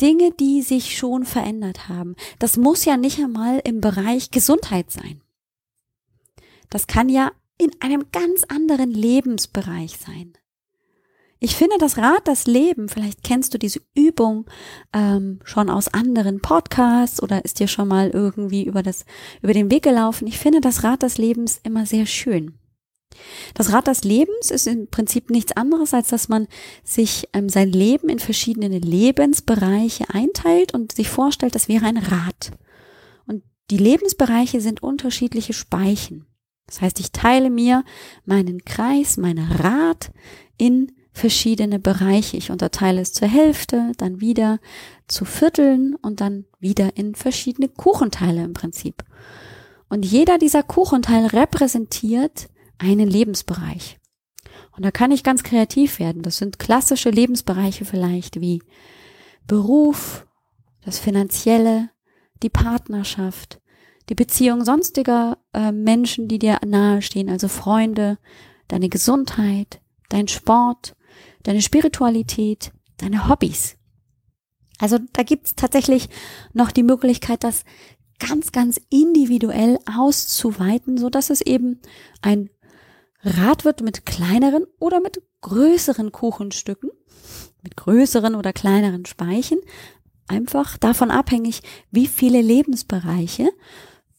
Dinge, 0.00 0.32
die 0.32 0.62
sich 0.62 0.96
schon 0.96 1.24
verändert 1.24 1.88
haben. 1.88 2.16
Das 2.38 2.56
muss 2.56 2.84
ja 2.84 2.96
nicht 2.96 3.18
einmal 3.18 3.60
im 3.64 3.80
Bereich 3.80 4.30
Gesundheit 4.30 4.90
sein. 4.90 5.20
Das 6.70 6.86
kann 6.86 7.08
ja 7.08 7.32
in 7.58 7.70
einem 7.80 8.06
ganz 8.12 8.44
anderen 8.44 8.90
Lebensbereich 8.90 9.98
sein. 9.98 10.32
Ich 11.44 11.56
finde 11.56 11.76
das 11.78 11.98
Rad 11.98 12.28
das 12.28 12.46
Leben, 12.46 12.88
vielleicht 12.88 13.24
kennst 13.24 13.52
du 13.52 13.58
diese 13.58 13.80
Übung 13.96 14.46
ähm, 14.92 15.40
schon 15.42 15.70
aus 15.70 15.88
anderen 15.88 16.40
Podcasts 16.40 17.20
oder 17.20 17.44
ist 17.44 17.58
dir 17.58 17.66
schon 17.66 17.88
mal 17.88 18.10
irgendwie 18.10 18.64
über 18.64 18.84
das 18.84 19.04
über 19.42 19.52
den 19.52 19.68
Weg 19.68 19.82
gelaufen. 19.82 20.28
Ich 20.28 20.38
finde 20.38 20.60
das 20.60 20.84
Rad 20.84 21.02
des 21.02 21.18
Lebens 21.18 21.60
immer 21.64 21.84
sehr 21.84 22.06
schön. 22.06 22.61
Das 23.54 23.72
Rad 23.72 23.86
des 23.86 24.04
Lebens 24.04 24.50
ist 24.50 24.66
im 24.66 24.88
Prinzip 24.88 25.30
nichts 25.30 25.56
anderes, 25.56 25.94
als 25.94 26.08
dass 26.08 26.28
man 26.28 26.48
sich 26.84 27.28
ähm, 27.32 27.48
sein 27.48 27.70
Leben 27.70 28.08
in 28.08 28.18
verschiedene 28.18 28.78
Lebensbereiche 28.78 30.04
einteilt 30.08 30.74
und 30.74 30.92
sich 30.92 31.08
vorstellt, 31.08 31.54
das 31.54 31.68
wäre 31.68 31.86
ein 31.86 31.98
Rad. 31.98 32.52
Und 33.26 33.42
die 33.70 33.78
Lebensbereiche 33.78 34.60
sind 34.60 34.82
unterschiedliche 34.82 35.52
Speichen. 35.52 36.26
Das 36.66 36.80
heißt, 36.80 37.00
ich 37.00 37.12
teile 37.12 37.50
mir 37.50 37.84
meinen 38.24 38.64
Kreis, 38.64 39.16
mein 39.16 39.38
Rad 39.38 40.12
in 40.56 40.92
verschiedene 41.12 41.78
Bereiche. 41.78 42.36
Ich 42.36 42.50
unterteile 42.50 43.00
es 43.00 43.12
zur 43.12 43.28
Hälfte, 43.28 43.92
dann 43.98 44.20
wieder 44.20 44.58
zu 45.08 45.24
Vierteln 45.24 45.94
und 45.96 46.20
dann 46.20 46.46
wieder 46.58 46.96
in 46.96 47.14
verschiedene 47.14 47.68
Kuchenteile 47.68 48.42
im 48.42 48.54
Prinzip. 48.54 49.04
Und 49.88 50.06
jeder 50.06 50.38
dieser 50.38 50.62
Kuchenteile 50.62 51.34
repräsentiert 51.34 52.48
einen 52.82 53.08
Lebensbereich. 53.08 53.98
Und 54.76 54.84
da 54.84 54.90
kann 54.90 55.12
ich 55.12 55.22
ganz 55.22 55.42
kreativ 55.42 55.98
werden. 55.98 56.22
Das 56.22 56.38
sind 56.38 56.58
klassische 56.58 57.10
Lebensbereiche 57.10 57.84
vielleicht 57.84 58.40
wie 58.40 58.62
Beruf, 59.46 60.26
das 60.84 60.98
Finanzielle, 60.98 61.90
die 62.42 62.48
Partnerschaft, 62.48 63.60
die 64.08 64.14
Beziehung 64.14 64.64
sonstiger 64.64 65.38
äh, 65.52 65.70
Menschen, 65.72 66.26
die 66.26 66.38
dir 66.38 66.58
nahestehen, 66.66 67.28
also 67.28 67.48
Freunde, 67.48 68.18
deine 68.68 68.88
Gesundheit, 68.88 69.80
dein 70.08 70.26
Sport, 70.28 70.96
deine 71.44 71.62
Spiritualität, 71.62 72.72
deine 72.96 73.28
Hobbys. 73.28 73.76
Also 74.78 74.98
da 75.12 75.22
gibt's 75.22 75.54
tatsächlich 75.54 76.08
noch 76.52 76.72
die 76.72 76.82
Möglichkeit, 76.82 77.44
das 77.44 77.64
ganz, 78.18 78.52
ganz 78.52 78.80
individuell 78.90 79.78
auszuweiten, 79.96 80.96
so 80.96 81.10
dass 81.10 81.30
es 81.30 81.40
eben 81.40 81.80
ein 82.20 82.50
Rat 83.24 83.64
wird 83.64 83.82
mit 83.82 84.04
kleineren 84.04 84.66
oder 84.78 85.00
mit 85.00 85.22
größeren 85.42 86.12
Kuchenstücken, 86.12 86.90
mit 87.62 87.76
größeren 87.76 88.34
oder 88.34 88.52
kleineren 88.52 89.06
Speichen, 89.06 89.58
einfach 90.26 90.76
davon 90.78 91.10
abhängig, 91.10 91.62
wie 91.90 92.06
viele 92.06 92.40
Lebensbereiche 92.40 93.50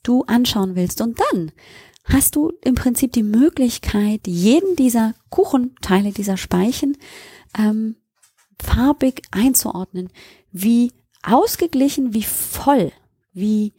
du 0.04 0.24
anschauen 0.24 0.76
willst. 0.76 1.02
Und 1.02 1.20
dann 1.20 1.52
hast 2.06 2.36
du 2.36 2.52
im 2.64 2.76
Prinzip 2.76 3.12
die 3.14 3.24
Möglichkeit, 3.24 4.28
jeden 4.28 4.76
dieser 4.76 5.14
Kuchenteile, 5.30 6.12
dieser 6.12 6.38
Speichen 6.38 6.98
ähm, 7.58 7.98
farbig 8.62 9.22
einzuordnen, 9.32 10.10
wie 10.52 10.92
ausgeglichen, 11.24 12.14
wie 12.14 12.24
voll, 12.24 12.92
wie 13.34 13.74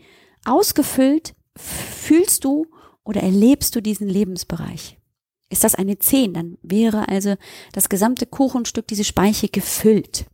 ausgefüllt 0.44 1.34
fühlst 1.56 2.44
du 2.44 2.66
oder 3.04 3.22
erlebst 3.22 3.76
du 3.76 3.80
diesen 3.80 4.08
Lebensbereich. 4.08 4.98
Ist 5.50 5.64
das 5.64 5.74
eine 5.74 5.98
10, 5.98 6.34
dann 6.34 6.58
wäre 6.62 7.08
also 7.08 7.36
das 7.72 7.88
gesamte 7.88 8.26
Kuchenstück, 8.26 8.86
diese 8.88 9.04
Speiche 9.04 9.48
gefüllt. 9.48 10.26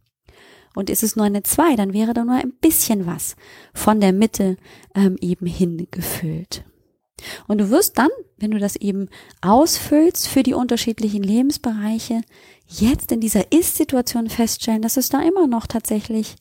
Und 0.74 0.88
ist 0.88 1.02
es 1.02 1.16
nur 1.16 1.26
eine 1.26 1.42
2, 1.42 1.74
dann 1.76 1.92
wäre 1.92 2.14
da 2.14 2.24
nur 2.24 2.36
ein 2.36 2.52
bisschen 2.60 3.06
was 3.06 3.34
von 3.74 4.00
der 4.00 4.12
Mitte 4.12 4.56
ähm, 4.94 5.16
eben 5.20 5.46
hingefüllt. 5.46 6.64
Und 7.48 7.58
du 7.58 7.70
wirst 7.70 7.98
dann, 7.98 8.08
wenn 8.38 8.52
du 8.52 8.58
das 8.58 8.76
eben 8.76 9.08
ausfüllst 9.40 10.28
für 10.28 10.42
die 10.42 10.54
unterschiedlichen 10.54 11.22
Lebensbereiche, 11.22 12.22
jetzt 12.66 13.12
in 13.12 13.20
dieser 13.20 13.52
Ist-Situation 13.52 14.30
feststellen, 14.30 14.82
dass 14.82 14.96
es 14.96 15.08
da 15.08 15.20
immer 15.22 15.46
noch 15.46 15.66
tatsächlich 15.66 16.36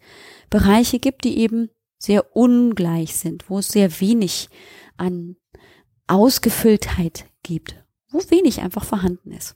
Bereiche 0.49 0.99
gibt, 0.99 1.25
die 1.25 1.39
eben 1.39 1.69
sehr 1.97 2.35
ungleich 2.35 3.17
sind, 3.17 3.49
wo 3.49 3.59
es 3.59 3.69
sehr 3.69 3.99
wenig 3.99 4.49
an 4.97 5.35
Ausgefülltheit 6.07 7.25
gibt, 7.43 7.83
wo 8.11 8.19
wenig 8.29 8.61
einfach 8.61 8.83
vorhanden 8.83 9.31
ist. 9.31 9.55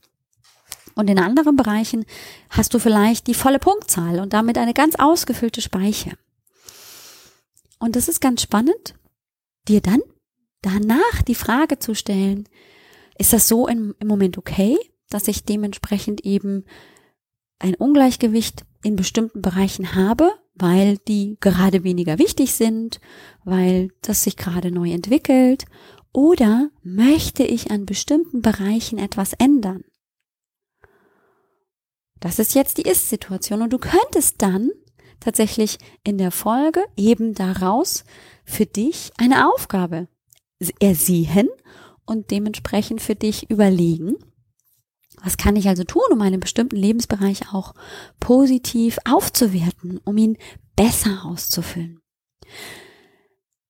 Und 0.95 1.09
in 1.09 1.19
anderen 1.19 1.55
Bereichen 1.55 2.05
hast 2.49 2.73
du 2.73 2.79
vielleicht 2.79 3.27
die 3.27 3.33
volle 3.33 3.59
Punktzahl 3.59 4.19
und 4.19 4.33
damit 4.33 4.57
eine 4.57 4.73
ganz 4.73 4.95
ausgefüllte 4.95 5.61
Speiche. 5.61 6.11
Und 7.79 7.95
das 7.95 8.07
ist 8.07 8.21
ganz 8.21 8.41
spannend, 8.41 8.95
dir 9.67 9.81
dann 9.81 10.01
danach 10.61 11.21
die 11.27 11.35
Frage 11.35 11.79
zu 11.79 11.95
stellen, 11.95 12.47
ist 13.17 13.33
das 13.33 13.47
so 13.47 13.67
im, 13.67 13.95
im 13.99 14.07
Moment 14.07 14.37
okay, 14.37 14.77
dass 15.09 15.27
ich 15.27 15.43
dementsprechend 15.43 16.21
eben 16.21 16.65
ein 17.59 17.75
Ungleichgewicht 17.75 18.65
in 18.83 18.95
bestimmten 18.95 19.41
Bereichen 19.41 19.95
habe, 19.95 20.31
weil 20.55 20.97
die 21.07 21.37
gerade 21.39 21.83
weniger 21.83 22.19
wichtig 22.19 22.53
sind, 22.53 22.99
weil 23.43 23.89
das 24.01 24.23
sich 24.23 24.37
gerade 24.37 24.71
neu 24.71 24.91
entwickelt, 24.91 25.65
oder 26.13 26.69
möchte 26.83 27.43
ich 27.43 27.71
an 27.71 27.85
bestimmten 27.85 28.41
Bereichen 28.41 28.97
etwas 28.99 29.33
ändern? 29.33 29.83
Das 32.19 32.39
ist 32.39 32.55
jetzt 32.55 32.77
die 32.77 32.83
Ist-Situation 32.83 33.61
und 33.61 33.73
du 33.73 33.79
könntest 33.79 34.41
dann 34.41 34.69
tatsächlich 35.19 35.77
in 36.03 36.17
der 36.17 36.31
Folge 36.31 36.83
eben 36.95 37.33
daraus 37.33 38.05
für 38.45 38.65
dich 38.65 39.11
eine 39.17 39.49
Aufgabe 39.51 40.07
ersehen 40.79 41.49
und 42.05 42.31
dementsprechend 42.31 43.01
für 43.01 43.15
dich 43.15 43.49
überlegen, 43.49 44.15
was 45.21 45.37
kann 45.37 45.55
ich 45.55 45.67
also 45.67 45.83
tun, 45.83 46.03
um 46.11 46.21
einen 46.21 46.39
bestimmten 46.39 46.75
Lebensbereich 46.75 47.53
auch 47.53 47.73
positiv 48.19 48.99
aufzuwerten, 49.05 49.99
um 50.03 50.17
ihn 50.17 50.37
besser 50.75 51.25
auszufüllen. 51.25 51.99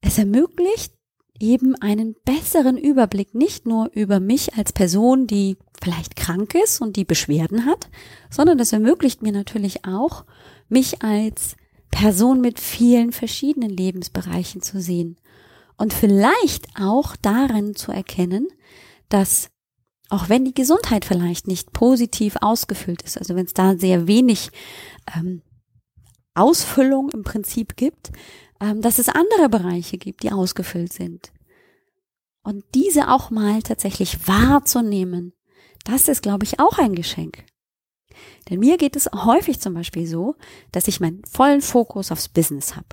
Es 0.02 0.18
ermöglicht 0.18 0.94
eben 1.40 1.75
einen 1.75 2.16
besseren 2.25 2.78
Überblick 2.78 3.34
nicht 3.34 3.66
nur 3.66 3.90
über 3.94 4.20
mich 4.20 4.56
als 4.56 4.72
Person, 4.72 5.28
die 5.28 5.58
vielleicht 5.82 6.16
krank 6.16 6.56
ist 6.56 6.82
und 6.82 6.96
die 6.96 7.06
Beschwerden 7.06 7.66
hat, 7.66 7.90
sondern 8.30 8.60
es 8.60 8.72
ermöglicht 8.72 9.22
mir 9.22 9.32
natürlich 9.32 9.86
auch, 9.86 10.25
mich 10.70 11.02
als 11.02 11.56
Person 11.92 12.42
mit 12.42 12.60
vielen 12.60 13.12
verschiedenen 13.12 13.69
Lebensbereichen 13.69 14.62
zu 14.62 14.82
sehen 14.82 15.17
und 15.78 15.93
vielleicht 15.93 16.67
auch 16.80 17.15
darin 17.15 17.76
zu 17.76 17.91
erkennen, 17.91 18.48
dass 19.10 19.50
auch 20.10 20.30
wenn 20.30 20.46
die 20.46 20.54
Gesundheit 20.54 21.06
vielleicht 21.06 21.48
nicht 21.48 21.74
positiv 21.74 22.36
ausgefüllt 22.41 23.02
ist, 23.02 23.17
also 23.17 23.36
wenn 23.36 23.46
es 23.46 23.54
da 23.54 23.76
sehr 23.76 24.08
wenig 24.08 24.52
ähm, 25.15 25.41
Ausfüllung 26.36 27.10
im 27.10 27.24
Prinzip 27.24 27.76
gibt, 27.76 28.12
dass 28.82 28.99
es 28.99 29.10
andere 29.10 29.49
Bereiche 29.49 29.97
gibt, 29.97 30.23
die 30.23 30.32
ausgefüllt 30.32 30.93
sind. 30.93 31.32
Und 32.43 32.63
diese 32.73 33.10
auch 33.10 33.30
mal 33.30 33.62
tatsächlich 33.62 34.28
wahrzunehmen, 34.28 35.34
das 35.86 36.08
ist, 36.08 36.21
glaube 36.21 36.45
ich, 36.45 36.60
auch 36.60 36.78
ein 36.78 36.95
Geschenk. 36.95 37.45
Denn 38.49 38.60
mir 38.60 38.78
geht 38.78 38.95
es 38.95 39.10
häufig 39.13 39.60
zum 39.60 39.73
Beispiel 39.73 40.06
so, 40.06 40.36
dass 40.71 40.88
ich 40.88 40.99
meinen 40.99 41.23
vollen 41.26 41.62
Fokus 41.62 42.12
aufs 42.12 42.30
Business 42.30 42.76
habe. 42.76 42.88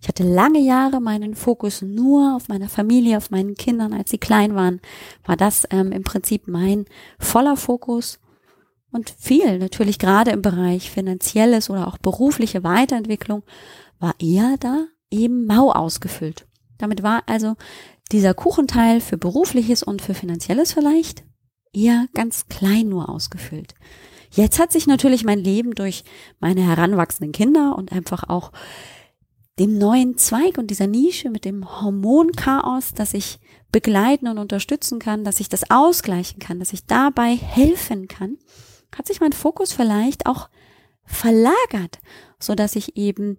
Ich 0.00 0.08
hatte 0.08 0.22
lange 0.22 0.60
Jahre 0.60 1.00
meinen 1.00 1.34
Fokus 1.34 1.82
nur 1.82 2.36
auf 2.36 2.48
meiner 2.48 2.68
Familie, 2.68 3.16
auf 3.16 3.30
meinen 3.30 3.54
Kindern, 3.54 3.92
als 3.92 4.10
sie 4.10 4.18
klein 4.18 4.54
waren, 4.54 4.80
war 5.24 5.36
das 5.36 5.66
ähm, 5.70 5.92
im 5.92 6.04
Prinzip 6.04 6.46
mein 6.46 6.86
voller 7.18 7.56
Fokus. 7.56 8.20
Und 8.90 9.10
viel, 9.10 9.58
natürlich 9.58 9.98
gerade 9.98 10.30
im 10.30 10.40
Bereich 10.40 10.90
finanzielles 10.90 11.68
oder 11.68 11.88
auch 11.88 11.98
berufliche 11.98 12.62
Weiterentwicklung, 12.62 13.42
war 13.98 14.14
eher 14.18 14.56
da 14.58 14.86
eben 15.10 15.46
mau 15.46 15.70
ausgefüllt. 15.72 16.46
Damit 16.78 17.02
war 17.02 17.22
also 17.26 17.56
dieser 18.12 18.34
Kuchenteil 18.34 19.00
für 19.00 19.18
berufliches 19.18 19.82
und 19.82 20.02
für 20.02 20.14
finanzielles 20.14 20.72
vielleicht 20.72 21.24
eher 21.72 22.06
ganz 22.14 22.46
klein 22.48 22.88
nur 22.88 23.08
ausgefüllt. 23.08 23.74
Jetzt 24.30 24.58
hat 24.58 24.72
sich 24.72 24.86
natürlich 24.86 25.24
mein 25.24 25.38
Leben 25.38 25.74
durch 25.74 26.04
meine 26.38 26.62
heranwachsenden 26.62 27.32
Kinder 27.32 27.76
und 27.76 27.92
einfach 27.92 28.28
auch 28.28 28.52
dem 29.58 29.76
neuen 29.78 30.16
Zweig 30.16 30.58
und 30.58 30.68
dieser 30.68 30.86
Nische 30.86 31.30
mit 31.30 31.44
dem 31.44 31.80
Hormonchaos, 31.80 32.94
dass 32.94 33.14
ich 33.14 33.40
begleiten 33.72 34.28
und 34.28 34.38
unterstützen 34.38 34.98
kann, 34.98 35.24
dass 35.24 35.40
ich 35.40 35.48
das 35.48 35.70
ausgleichen 35.70 36.38
kann, 36.38 36.58
dass 36.58 36.72
ich 36.72 36.86
dabei 36.86 37.34
helfen 37.34 38.08
kann, 38.08 38.38
hat 38.96 39.06
sich 39.06 39.20
mein 39.20 39.32
Fokus 39.32 39.72
vielleicht 39.72 40.26
auch 40.26 40.48
verlagert, 41.04 41.98
so 42.38 42.54
dass 42.54 42.76
ich 42.76 42.96
eben 42.96 43.38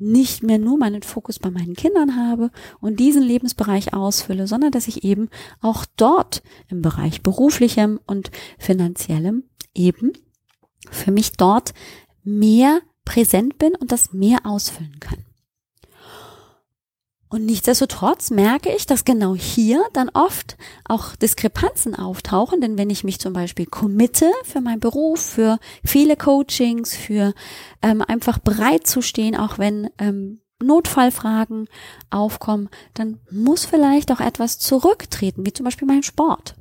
nicht 0.00 0.42
mehr 0.42 0.58
nur 0.58 0.78
meinen 0.78 1.02
Fokus 1.02 1.38
bei 1.38 1.50
meinen 1.50 1.74
Kindern 1.74 2.16
habe 2.16 2.50
und 2.80 2.98
diesen 2.98 3.22
Lebensbereich 3.22 3.92
ausfülle, 3.92 4.46
sondern 4.46 4.72
dass 4.72 4.88
ich 4.88 5.04
eben 5.04 5.28
auch 5.60 5.84
dort 5.96 6.42
im 6.68 6.82
Bereich 6.82 7.22
beruflichem 7.22 8.00
und 8.06 8.30
finanziellem 8.58 9.44
eben 9.74 10.12
für 10.90 11.12
mich 11.12 11.32
dort 11.32 11.74
mehr 12.24 12.80
präsent 13.04 13.58
bin 13.58 13.74
und 13.74 13.92
das 13.92 14.12
mehr 14.12 14.46
ausfüllen 14.46 14.98
kann. 15.00 15.24
Und 17.30 17.46
nichtsdestotrotz 17.46 18.30
merke 18.30 18.74
ich, 18.74 18.86
dass 18.86 19.04
genau 19.04 19.36
hier 19.36 19.84
dann 19.92 20.08
oft 20.08 20.56
auch 20.84 21.14
Diskrepanzen 21.14 21.94
auftauchen, 21.94 22.60
denn 22.60 22.76
wenn 22.76 22.90
ich 22.90 23.04
mich 23.04 23.20
zum 23.20 23.32
Beispiel 23.32 23.66
committe 23.66 24.28
für 24.42 24.60
meinen 24.60 24.80
Beruf, 24.80 25.20
für 25.20 25.60
viele 25.84 26.16
Coachings, 26.16 26.96
für 26.96 27.32
ähm, 27.82 28.02
einfach 28.02 28.40
bereit 28.40 28.88
zu 28.88 29.00
stehen, 29.00 29.36
auch 29.36 29.58
wenn 29.58 29.90
ähm, 29.98 30.40
Notfallfragen 30.60 31.68
aufkommen, 32.10 32.68
dann 32.94 33.20
muss 33.30 33.64
vielleicht 33.64 34.10
auch 34.10 34.20
etwas 34.20 34.58
zurücktreten, 34.58 35.46
wie 35.46 35.52
zum 35.52 35.64
Beispiel 35.64 35.86
mein 35.86 36.02
Sport. 36.02 36.56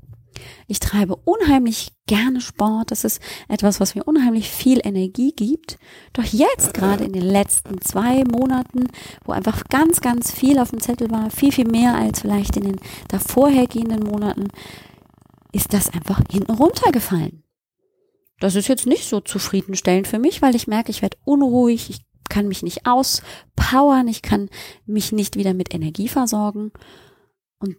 Ich 0.67 0.79
treibe 0.79 1.15
unheimlich 1.15 1.91
gerne 2.07 2.41
Sport. 2.41 2.91
Das 2.91 3.03
ist 3.03 3.21
etwas, 3.47 3.79
was 3.79 3.95
mir 3.95 4.03
unheimlich 4.03 4.49
viel 4.49 4.79
Energie 4.83 5.31
gibt. 5.31 5.77
Doch 6.13 6.23
jetzt, 6.23 6.73
gerade 6.73 7.03
in 7.03 7.13
den 7.13 7.25
letzten 7.25 7.81
zwei 7.81 8.23
Monaten, 8.23 8.87
wo 9.25 9.31
einfach 9.31 9.63
ganz, 9.65 10.01
ganz 10.01 10.31
viel 10.31 10.59
auf 10.59 10.71
dem 10.71 10.81
Zettel 10.81 11.11
war, 11.11 11.29
viel, 11.29 11.51
viel 11.51 11.67
mehr 11.67 11.95
als 11.95 12.21
vielleicht 12.21 12.57
in 12.57 12.63
den 12.63 12.79
davorhergehenden 13.07 14.03
Monaten, 14.03 14.47
ist 15.51 15.73
das 15.73 15.89
einfach 15.89 16.21
hinten 16.29 16.51
runtergefallen. 16.51 17.43
Das 18.39 18.55
ist 18.55 18.67
jetzt 18.67 18.87
nicht 18.87 19.07
so 19.07 19.19
zufriedenstellend 19.19 20.07
für 20.07 20.19
mich, 20.19 20.41
weil 20.41 20.55
ich 20.55 20.67
merke, 20.67 20.91
ich 20.91 21.01
werde 21.01 21.17
unruhig, 21.25 21.89
ich 21.89 22.01
kann 22.29 22.47
mich 22.47 22.63
nicht 22.63 22.85
auspowern, 22.85 24.07
ich 24.07 24.21
kann 24.21 24.49
mich 24.85 25.11
nicht 25.11 25.35
wieder 25.35 25.53
mit 25.53 25.73
Energie 25.73 26.07
versorgen. 26.07 26.71
Und 27.59 27.75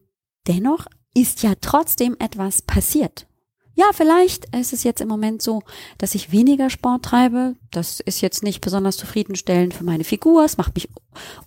dennoch 0.46 0.86
ist 1.14 1.42
ja 1.42 1.54
trotzdem 1.60 2.16
etwas 2.18 2.62
passiert. 2.62 3.26
Ja, 3.74 3.86
vielleicht 3.94 4.54
ist 4.54 4.72
es 4.72 4.84
jetzt 4.84 5.00
im 5.00 5.08
Moment 5.08 5.40
so, 5.40 5.62
dass 5.96 6.14
ich 6.14 6.32
weniger 6.32 6.70
Sport 6.70 7.04
treibe. 7.04 7.56
Das 7.70 8.00
ist 8.00 8.20
jetzt 8.20 8.42
nicht 8.42 8.60
besonders 8.60 8.96
zufriedenstellend 8.96 9.72
für 9.72 9.84
meine 9.84 10.04
Figur. 10.04 10.44
Es 10.44 10.58
macht 10.58 10.74
mich 10.74 10.88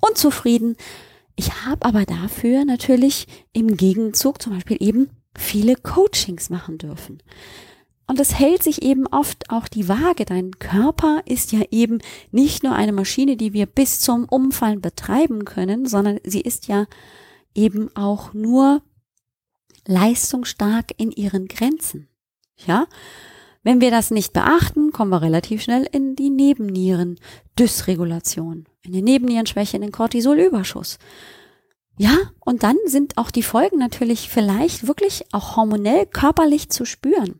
unzufrieden. 0.02 0.76
Ich 1.36 1.66
habe 1.66 1.86
aber 1.86 2.06
dafür 2.06 2.66
natürlich 2.66 3.28
im 3.52 3.78
Gegenzug 3.78 4.42
zum 4.42 4.54
Beispiel 4.54 4.78
eben 4.80 5.10
viele 5.36 5.76
Coachings 5.76 6.50
machen 6.50 6.78
dürfen. 6.78 7.22
Und 8.06 8.20
es 8.20 8.38
hält 8.38 8.64
sich 8.64 8.82
eben 8.82 9.08
oft 9.08 9.50
auch 9.50 9.68
die 9.68 9.88
Waage. 9.88 10.26
Dein 10.26 10.60
Körper 10.60 11.22
ist 11.26 11.52
ja 11.52 11.62
eben 11.72 12.00
nicht 12.32 12.64
nur 12.64 12.76
eine 12.76 12.92
Maschine, 12.92 13.38
die 13.38 13.54
wir 13.54 13.66
bis 13.66 14.00
zum 14.00 14.26
Umfallen 14.26 14.82
betreiben 14.82 15.46
können, 15.46 15.86
sondern 15.86 16.20
sie 16.24 16.42
ist 16.42 16.68
ja 16.68 16.86
eben 17.56 17.96
auch 17.96 18.34
nur 18.34 18.82
leistungsstark 19.88 20.92
in 20.98 21.12
ihren 21.12 21.48
Grenzen. 21.48 22.10
Ja? 22.66 22.88
Wenn 23.64 23.82
wir 23.82 23.92
das 23.92 24.10
nicht 24.12 24.34
beachten, 24.34 24.92
kommen 24.92 25.12
wir 25.12 25.22
relativ 25.22 25.62
schnell 25.62 25.88
in 25.92 26.16
die 26.16 26.30
Nebennieren-Dysregulation, 26.30 28.66
in 28.82 28.92
die 28.92 29.02
Nebennierenschwäche, 29.02 29.78
in 29.78 29.84
den 29.84 29.94
Cortisolüberschuss. 29.94 31.00
Ja, 31.98 32.18
und 32.40 32.64
dann 32.64 32.78
sind 32.86 33.18
auch 33.18 33.32
die 33.32 33.44
Folgen 33.44 33.78
natürlich 33.78 34.30
vielleicht 34.30 34.88
wirklich 34.88 35.26
auch 35.32 35.56
hormonell 35.56 36.08
körperlich 36.08 36.70
zu 36.70 36.86
spüren. 36.86 37.40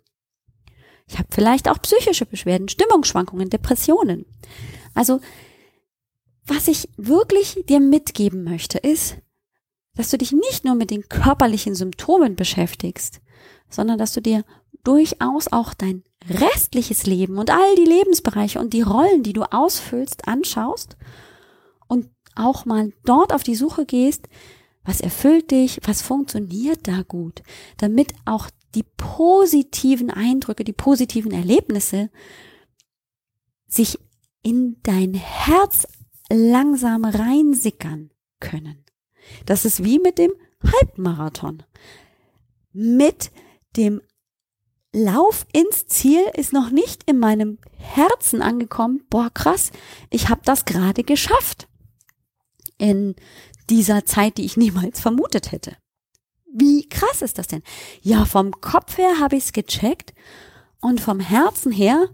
Ich 1.08 1.18
habe 1.18 1.28
vielleicht 1.32 1.70
auch 1.70 1.82
psychische 1.82 2.26
Beschwerden, 2.26 2.70
Stimmungsschwankungen, 2.70 3.50
Depressionen. 3.50 4.26
Also, 4.94 5.20
was 6.46 6.68
ich 6.68 6.90
wirklich 6.98 7.64
dir 7.68 7.80
mitgeben 7.80 8.44
möchte, 8.44 8.78
ist, 8.78 9.18
dass 9.96 10.10
du 10.10 10.18
dich 10.18 10.32
nicht 10.32 10.66
nur 10.66 10.76
mit 10.76 10.90
den 10.92 11.08
körperlichen 11.08 11.76
Symptomen 11.76 12.36
beschäftigst, 12.36 13.22
sondern 13.70 13.98
dass 13.98 14.14
du 14.14 14.22
dir 14.22 14.44
durchaus 14.84 15.52
auch 15.52 15.74
dein 15.74 16.04
restliches 16.30 17.06
Leben 17.06 17.38
und 17.38 17.52
all 17.52 17.76
die 17.76 17.86
Lebensbereiche 17.86 18.60
und 18.60 18.74
die 18.74 18.82
Rollen, 18.82 19.24
die 19.24 19.34
du 19.34 19.44
ausfüllst, 19.44 20.28
anschaust 20.28 20.98
und 21.88 22.10
auch 22.36 22.66
mal 22.66 22.92
dort 23.06 23.34
auf 23.34 23.44
die 23.44 23.56
Suche 23.56 23.86
gehst, 23.86 24.28
was 24.84 25.00
erfüllt 25.00 25.52
dich, 25.52 25.80
was 25.86 26.02
funktioniert 26.02 26.88
da 26.88 27.04
gut, 27.04 27.42
damit 27.78 28.14
auch 28.26 28.50
die 28.76 28.84
positiven 28.98 30.10
Eindrücke, 30.10 30.64
die 30.64 30.74
positiven 30.74 31.32
Erlebnisse 31.32 32.10
sich 33.68 34.00
in 34.42 34.78
dein 34.84 35.14
Herz 35.14 35.88
langsam 36.30 37.06
reinsickern 37.06 38.10
können. 38.40 38.83
Das 39.46 39.66
ist 39.66 39.84
wie 39.84 40.00
mit 40.00 40.18
dem 40.18 40.32
Halbmarathon. 40.64 41.64
Mit 42.72 43.32
dem 43.76 44.02
Lauf 44.96 45.48
ins 45.52 45.88
Ziel 45.88 46.22
ist 46.36 46.54
noch 46.54 46.70
nicht 46.70 47.04
in 47.10 47.18
meinem 47.18 47.58
Herzen 47.78 48.44
angekommen. 48.44 49.04
Boah, 49.10 49.32
krass, 49.34 49.72
ich 50.12 50.30
habe 50.30 50.42
das 50.46 50.66
gerade 50.66 51.04
geschafft. 51.04 51.68
In 52.78 53.16
dieser 53.70 54.06
Zeit, 54.06 54.38
die 54.38 54.46
ich 54.46 54.56
niemals 54.56 55.00
vermutet 55.00 55.52
hätte. 55.52 55.76
Wie 56.46 56.88
krass 56.88 57.24
ist 57.24 57.40
das 57.40 57.48
denn? 57.48 57.64
Ja, 58.02 58.26
vom 58.26 58.52
Kopf 58.52 59.00
her 59.00 59.20
habe 59.20 59.36
ich 59.36 59.46
es 59.46 59.54
gecheckt 59.54 60.14
und 60.80 61.02
vom 61.02 61.20
Herzen 61.20 61.72
her 61.72 62.10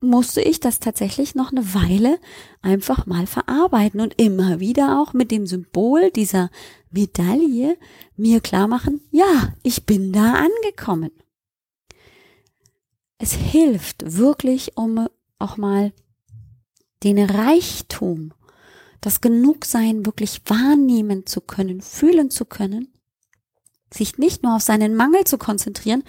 musste 0.00 0.40
ich 0.40 0.60
das 0.60 0.80
tatsächlich 0.80 1.34
noch 1.34 1.50
eine 1.52 1.74
Weile 1.74 2.18
einfach 2.60 3.06
mal 3.06 3.26
verarbeiten 3.26 4.00
und 4.00 4.20
immer 4.20 4.60
wieder 4.60 5.00
auch 5.00 5.12
mit 5.12 5.30
dem 5.30 5.46
Symbol 5.46 6.10
dieser 6.10 6.50
Medaille 6.90 7.76
mir 8.16 8.40
klar 8.40 8.68
machen, 8.68 9.00
ja, 9.10 9.54
ich 9.62 9.86
bin 9.86 10.12
da 10.12 10.34
angekommen. 10.34 11.10
Es 13.18 13.32
hilft 13.32 14.18
wirklich, 14.18 14.76
um 14.76 15.08
auch 15.38 15.56
mal 15.56 15.92
den 17.02 17.18
Reichtum, 17.18 18.32
das 19.00 19.20
Genugsein 19.20 20.06
wirklich 20.06 20.42
wahrnehmen 20.46 21.26
zu 21.26 21.40
können, 21.40 21.80
fühlen 21.80 22.30
zu 22.30 22.44
können 22.44 22.91
sich 23.94 24.18
nicht 24.18 24.42
nur 24.42 24.56
auf 24.56 24.62
seinen 24.62 24.94
Mangel 24.94 25.24
zu 25.24 25.38
konzentrieren 25.38 26.02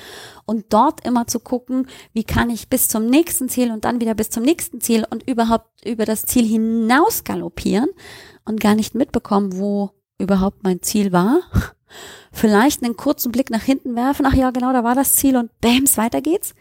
und 0.45 0.65
dort 0.69 1.05
immer 1.05 1.27
zu 1.27 1.39
gucken, 1.39 1.87
wie 2.13 2.23
kann 2.23 2.49
ich 2.49 2.69
bis 2.69 2.87
zum 2.87 3.07
nächsten 3.07 3.49
Ziel 3.49 3.71
und 3.71 3.85
dann 3.85 4.01
wieder 4.01 4.15
bis 4.15 4.29
zum 4.29 4.43
nächsten 4.43 4.81
Ziel 4.81 5.05
und 5.09 5.27
überhaupt 5.27 5.85
über 5.85 6.05
das 6.05 6.23
Ziel 6.23 6.45
hinaus 6.45 7.23
galoppieren 7.23 7.89
und 8.45 8.59
gar 8.59 8.75
nicht 8.75 8.95
mitbekommen, 8.95 9.57
wo 9.57 9.91
überhaupt 10.17 10.63
mein 10.63 10.81
Ziel 10.81 11.11
war. 11.11 11.41
Vielleicht 12.31 12.83
einen 12.83 12.97
kurzen 12.97 13.31
Blick 13.31 13.49
nach 13.49 13.61
hinten 13.61 13.95
werfen, 13.95 14.25
ach 14.25 14.33
ja, 14.33 14.51
genau, 14.51 14.73
da 14.73 14.83
war 14.83 14.95
das 14.95 15.15
Ziel 15.15 15.37
und 15.37 15.51
bams, 15.61 15.97
weiter 15.97 16.21
geht's. 16.21 16.55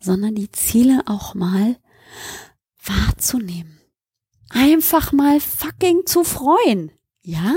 Sondern 0.00 0.34
die 0.34 0.50
Ziele 0.50 1.02
auch 1.06 1.34
mal 1.34 1.76
wahrzunehmen. 2.84 3.80
Einfach 4.50 5.12
mal 5.12 5.40
fucking 5.40 6.06
zu 6.06 6.24
freuen. 6.24 6.92
Ja? 7.22 7.56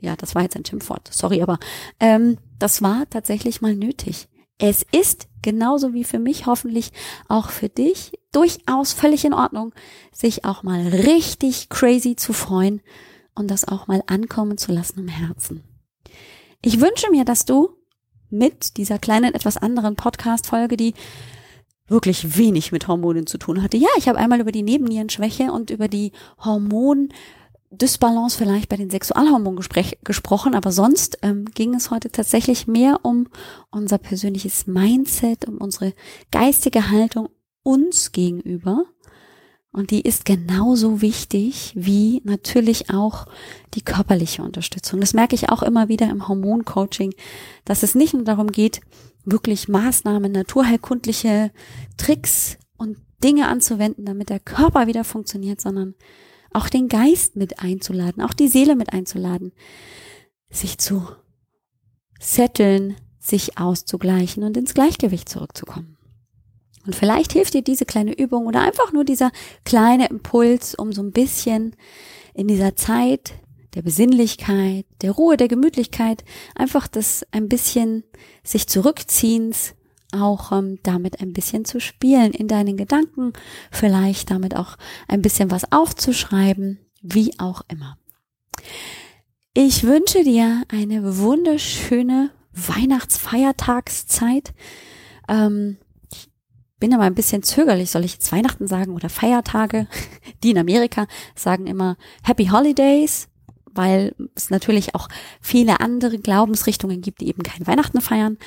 Ja, 0.00 0.16
das 0.16 0.34
war 0.34 0.42
jetzt 0.42 0.56
ein 0.56 0.64
Schimpfwort, 0.64 1.08
sorry, 1.12 1.42
aber 1.42 1.58
ähm, 2.00 2.38
das 2.58 2.82
war 2.82 3.08
tatsächlich 3.08 3.60
mal 3.60 3.74
nötig. 3.74 4.28
Es 4.58 4.84
ist 4.90 5.28
genauso 5.42 5.92
wie 5.92 6.04
für 6.04 6.18
mich 6.18 6.46
hoffentlich 6.46 6.92
auch 7.28 7.50
für 7.50 7.68
dich 7.68 8.12
durchaus 8.32 8.92
völlig 8.92 9.24
in 9.24 9.34
Ordnung, 9.34 9.74
sich 10.12 10.44
auch 10.44 10.62
mal 10.62 10.86
richtig 10.88 11.68
crazy 11.68 12.16
zu 12.16 12.32
freuen 12.32 12.80
und 13.34 13.50
das 13.50 13.68
auch 13.68 13.86
mal 13.86 14.02
ankommen 14.06 14.58
zu 14.58 14.72
lassen 14.72 15.00
im 15.00 15.08
Herzen. 15.08 15.62
Ich 16.62 16.80
wünsche 16.80 17.10
mir, 17.10 17.24
dass 17.24 17.44
du 17.44 17.70
mit 18.30 18.76
dieser 18.76 18.98
kleinen, 18.98 19.34
etwas 19.34 19.56
anderen 19.56 19.94
Podcast-Folge, 19.94 20.76
die 20.76 20.94
wirklich 21.86 22.36
wenig 22.36 22.72
mit 22.72 22.88
Hormonen 22.88 23.26
zu 23.26 23.38
tun 23.38 23.62
hatte. 23.62 23.76
Ja, 23.76 23.88
ich 23.98 24.08
habe 24.08 24.18
einmal 24.18 24.40
über 24.40 24.52
die 24.52 24.62
Nebennierenschwäche 24.62 25.52
und 25.52 25.70
über 25.70 25.86
die 25.86 26.12
Hormon 26.44 27.10
Dysbalance 27.76 28.36
vielleicht 28.36 28.68
bei 28.68 28.76
den 28.76 28.90
Sexualhormonen 28.90 29.62
gesprochen, 30.04 30.54
aber 30.54 30.72
sonst 30.72 31.18
ähm, 31.22 31.44
ging 31.46 31.74
es 31.74 31.90
heute 31.90 32.10
tatsächlich 32.10 32.66
mehr 32.66 33.00
um 33.02 33.28
unser 33.70 33.98
persönliches 33.98 34.66
Mindset, 34.66 35.46
um 35.46 35.58
unsere 35.58 35.92
geistige 36.30 36.90
Haltung 36.90 37.28
uns 37.62 38.12
gegenüber. 38.12 38.84
Und 39.72 39.90
die 39.90 40.00
ist 40.00 40.24
genauso 40.24 41.02
wichtig 41.02 41.72
wie 41.76 42.22
natürlich 42.24 42.88
auch 42.88 43.26
die 43.74 43.82
körperliche 43.82 44.42
Unterstützung. 44.42 45.00
Das 45.00 45.12
merke 45.12 45.34
ich 45.34 45.50
auch 45.50 45.62
immer 45.62 45.88
wieder 45.88 46.08
im 46.08 46.28
Hormoncoaching, 46.28 47.12
dass 47.66 47.82
es 47.82 47.94
nicht 47.94 48.14
nur 48.14 48.24
darum 48.24 48.50
geht, 48.50 48.80
wirklich 49.26 49.68
Maßnahmen, 49.68 50.32
naturheilkundliche 50.32 51.50
Tricks 51.98 52.56
und 52.78 52.96
Dinge 53.22 53.48
anzuwenden, 53.48 54.06
damit 54.06 54.30
der 54.30 54.40
Körper 54.40 54.86
wieder 54.86 55.04
funktioniert, 55.04 55.60
sondern 55.60 55.94
auch 56.56 56.68
den 56.68 56.88
Geist 56.88 57.36
mit 57.36 57.60
einzuladen, 57.60 58.22
auch 58.22 58.32
die 58.32 58.48
Seele 58.48 58.76
mit 58.76 58.92
einzuladen, 58.92 59.52
sich 60.50 60.78
zu 60.78 61.06
setteln, 62.18 62.96
sich 63.18 63.58
auszugleichen 63.58 64.42
und 64.42 64.56
ins 64.56 64.72
Gleichgewicht 64.72 65.28
zurückzukommen. 65.28 65.96
Und 66.86 66.94
vielleicht 66.94 67.32
hilft 67.32 67.54
dir 67.54 67.62
diese 67.62 67.84
kleine 67.84 68.16
Übung 68.16 68.46
oder 68.46 68.62
einfach 68.62 68.92
nur 68.92 69.04
dieser 69.04 69.32
kleine 69.64 70.06
Impuls, 70.08 70.74
um 70.74 70.92
so 70.92 71.02
ein 71.02 71.12
bisschen 71.12 71.76
in 72.32 72.48
dieser 72.48 72.74
Zeit 72.74 73.34
der 73.74 73.82
Besinnlichkeit, 73.82 74.86
der 75.02 75.12
Ruhe, 75.12 75.36
der 75.36 75.48
Gemütlichkeit, 75.48 76.24
einfach 76.54 76.88
das 76.88 77.26
ein 77.32 77.48
bisschen 77.48 78.04
sich 78.42 78.66
zurückziehens 78.66 79.74
auch 80.12 80.52
ähm, 80.52 80.78
damit 80.82 81.20
ein 81.20 81.32
bisschen 81.32 81.64
zu 81.64 81.80
spielen 81.80 82.32
in 82.32 82.48
deinen 82.48 82.76
Gedanken, 82.76 83.32
vielleicht 83.70 84.30
damit 84.30 84.56
auch 84.56 84.76
ein 85.08 85.22
bisschen 85.22 85.50
was 85.50 85.72
aufzuschreiben, 85.72 86.78
wie 87.02 87.38
auch 87.38 87.62
immer. 87.68 87.98
Ich 89.54 89.84
wünsche 89.84 90.22
dir 90.22 90.62
eine 90.68 91.18
wunderschöne 91.18 92.30
Weihnachtsfeiertagszeit. 92.52 94.52
Ähm, 95.28 95.78
ich 96.12 96.28
bin 96.78 96.94
aber 96.94 97.04
ein 97.04 97.14
bisschen 97.14 97.42
zögerlich, 97.42 97.90
soll 97.90 98.04
ich 98.04 98.14
jetzt 98.14 98.32
Weihnachten 98.32 98.66
sagen 98.66 98.94
oder 98.94 99.08
Feiertage? 99.08 99.86
Die 100.42 100.50
in 100.50 100.58
Amerika 100.58 101.06
sagen 101.34 101.66
immer 101.66 101.96
Happy 102.22 102.46
Holidays 102.46 103.28
weil 103.76 104.14
es 104.34 104.50
natürlich 104.50 104.94
auch 104.94 105.08
viele 105.40 105.80
andere 105.80 106.18
Glaubensrichtungen 106.18 107.00
gibt, 107.00 107.20
die 107.20 107.28
eben 107.28 107.42
kein 107.42 107.66
Weihnachten 107.66 108.00
feiern. 108.00 108.38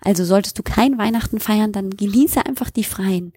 Also 0.00 0.24
solltest 0.24 0.58
du 0.58 0.62
kein 0.62 0.98
Weihnachten 0.98 1.40
feiern, 1.40 1.72
dann 1.72 1.90
genieße 1.90 2.44
einfach 2.44 2.70
die 2.70 2.84
freien 2.84 3.32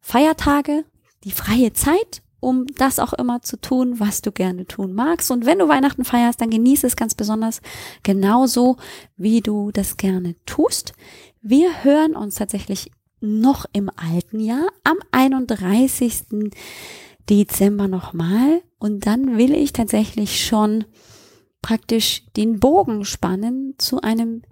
Feiertage, 0.00 0.84
die 1.24 1.32
freie 1.32 1.72
Zeit, 1.72 2.22
um 2.40 2.66
das 2.76 2.98
auch 2.98 3.14
immer 3.14 3.40
zu 3.40 3.56
tun, 3.58 3.98
was 4.00 4.20
du 4.20 4.30
gerne 4.30 4.66
tun 4.66 4.92
magst. 4.92 5.30
Und 5.30 5.46
wenn 5.46 5.58
du 5.58 5.68
Weihnachten 5.68 6.04
feierst, 6.04 6.40
dann 6.40 6.50
genieße 6.50 6.86
es 6.86 6.94
ganz 6.94 7.14
besonders 7.14 7.62
genauso, 8.02 8.76
wie 9.16 9.40
du 9.40 9.70
das 9.72 9.96
gerne 9.96 10.36
tust. 10.44 10.92
Wir 11.40 11.82
hören 11.84 12.14
uns 12.14 12.34
tatsächlich 12.34 12.90
noch 13.20 13.64
im 13.72 13.90
alten 13.96 14.40
Jahr 14.40 14.66
am 14.84 14.98
31. 15.10 16.24
Dezember 17.28 17.88
nochmal 17.88 18.62
und 18.78 19.06
dann 19.06 19.38
will 19.38 19.54
ich 19.54 19.72
tatsächlich 19.72 20.44
schon 20.44 20.84
praktisch 21.62 22.24
den 22.36 22.60
Bogen 22.60 23.04
spannen 23.04 23.74
zu 23.78 24.02
einem 24.02 24.42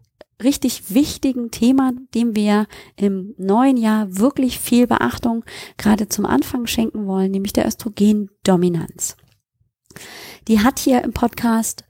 richtig 0.43 0.95
wichtigen 0.95 1.51
Thema, 1.51 1.93
dem 2.15 2.35
wir 2.35 2.67
im 2.97 3.35
neuen 3.39 3.77
Jahr 3.77 4.17
wirklich 4.17 4.59
viel 4.59 4.87
Beachtung 4.87 5.45
gerade 5.77 6.09
zum 6.09 6.27
Anfang 6.27 6.67
schenken 6.67 7.07
wollen, 7.07 7.31
nämlich 7.31 7.53
der 7.53 7.67
Östrogendominanz. 7.67 9.17
Die 10.49 10.61
hat 10.61 10.79
hier 10.79 11.03
im 11.03 11.13
Podcast 11.13 11.85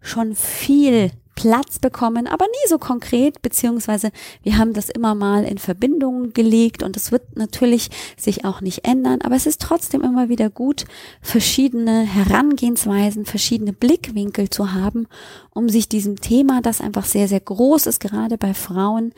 schon 0.00 0.34
viel 0.34 1.10
Platz 1.38 1.78
bekommen, 1.78 2.26
aber 2.26 2.46
nie 2.46 2.68
so 2.68 2.78
konkret, 2.78 3.42
beziehungsweise 3.42 4.10
wir 4.42 4.58
haben 4.58 4.72
das 4.72 4.88
immer 4.88 5.14
mal 5.14 5.44
in 5.44 5.58
Verbindung 5.58 6.32
gelegt 6.32 6.82
und 6.82 6.96
es 6.96 7.12
wird 7.12 7.36
natürlich 7.36 7.90
sich 8.16 8.44
auch 8.44 8.60
nicht 8.60 8.84
ändern, 8.84 9.20
aber 9.22 9.36
es 9.36 9.46
ist 9.46 9.60
trotzdem 9.60 10.00
immer 10.00 10.28
wieder 10.28 10.50
gut, 10.50 10.84
verschiedene 11.22 12.00
Herangehensweisen, 12.00 13.24
verschiedene 13.24 13.72
Blickwinkel 13.72 14.50
zu 14.50 14.72
haben, 14.72 15.06
um 15.54 15.68
sich 15.68 15.88
diesem 15.88 16.20
Thema, 16.20 16.60
das 16.60 16.80
einfach 16.80 17.04
sehr, 17.04 17.28
sehr 17.28 17.38
groß 17.38 17.86
ist, 17.86 18.00
gerade 18.00 18.36
bei 18.36 18.52
Frauen, 18.52 19.12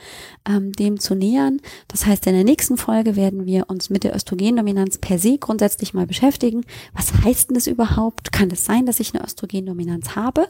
ähm, 0.46 0.72
dem 0.72 1.00
zu 1.00 1.14
nähern. 1.14 1.62
Das 1.88 2.04
heißt, 2.04 2.26
in 2.26 2.34
der 2.34 2.44
nächsten 2.44 2.76
Folge 2.76 3.16
werden 3.16 3.46
wir 3.46 3.70
uns 3.70 3.88
mit 3.88 4.04
der 4.04 4.14
Östrogendominanz 4.14 4.98
per 4.98 5.18
se 5.18 5.38
grundsätzlich 5.38 5.94
mal 5.94 6.06
beschäftigen. 6.06 6.66
Was 6.92 7.14
heißt 7.24 7.48
denn 7.48 7.54
das 7.54 7.66
überhaupt? 7.66 8.30
Kann 8.30 8.50
es 8.50 8.66
sein, 8.66 8.84
dass 8.84 9.00
ich 9.00 9.14
eine 9.14 9.24
Östrogendominanz 9.24 10.16
habe? 10.16 10.48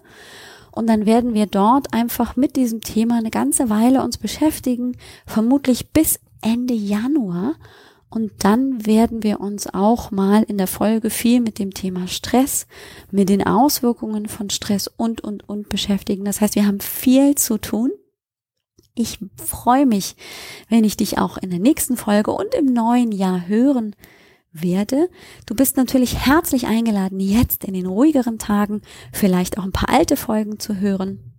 Und 0.72 0.88
dann 0.88 1.06
werden 1.06 1.34
wir 1.34 1.46
dort 1.46 1.92
einfach 1.92 2.36
mit 2.36 2.56
diesem 2.56 2.80
Thema 2.80 3.18
eine 3.18 3.30
ganze 3.30 3.70
Weile 3.70 4.02
uns 4.02 4.18
beschäftigen, 4.18 4.96
vermutlich 5.26 5.90
bis 5.90 6.20
Ende 6.42 6.74
Januar. 6.74 7.54
Und 8.08 8.32
dann 8.40 8.86
werden 8.86 9.22
wir 9.22 9.40
uns 9.40 9.72
auch 9.72 10.10
mal 10.10 10.42
in 10.42 10.58
der 10.58 10.66
Folge 10.66 11.10
viel 11.10 11.40
mit 11.40 11.60
dem 11.60 11.72
Thema 11.72 12.08
Stress, 12.08 12.66
mit 13.12 13.28
den 13.28 13.46
Auswirkungen 13.46 14.26
von 14.26 14.50
Stress 14.50 14.88
und, 14.88 15.20
und, 15.20 15.48
und 15.48 15.68
beschäftigen. 15.68 16.24
Das 16.24 16.40
heißt, 16.40 16.56
wir 16.56 16.66
haben 16.66 16.80
viel 16.80 17.36
zu 17.36 17.58
tun. 17.58 17.92
Ich 18.96 19.20
freue 19.36 19.86
mich, 19.86 20.16
wenn 20.68 20.82
ich 20.82 20.96
dich 20.96 21.18
auch 21.18 21.38
in 21.38 21.50
der 21.50 21.60
nächsten 21.60 21.96
Folge 21.96 22.32
und 22.32 22.52
im 22.54 22.66
neuen 22.72 23.12
Jahr 23.12 23.46
hören 23.46 23.94
werde. 24.52 25.08
Du 25.46 25.54
bist 25.54 25.76
natürlich 25.76 26.26
herzlich 26.26 26.66
eingeladen, 26.66 27.20
jetzt 27.20 27.64
in 27.64 27.74
den 27.74 27.86
ruhigeren 27.86 28.38
Tagen 28.38 28.82
vielleicht 29.12 29.58
auch 29.58 29.64
ein 29.64 29.70
paar 29.72 29.90
alte 29.90 30.16
Folgen 30.16 30.58
zu 30.58 30.80
hören. 30.80 31.34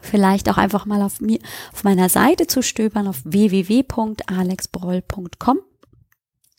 Vielleicht 0.00 0.48
auch 0.48 0.58
einfach 0.58 0.86
mal 0.86 1.02
auf 1.02 1.20
mir, 1.20 1.40
auf 1.72 1.82
meiner 1.84 2.08
Seite 2.08 2.46
zu 2.46 2.62
stöbern 2.62 3.06
auf 3.08 3.20
www.alexbroll.com. 3.24 5.58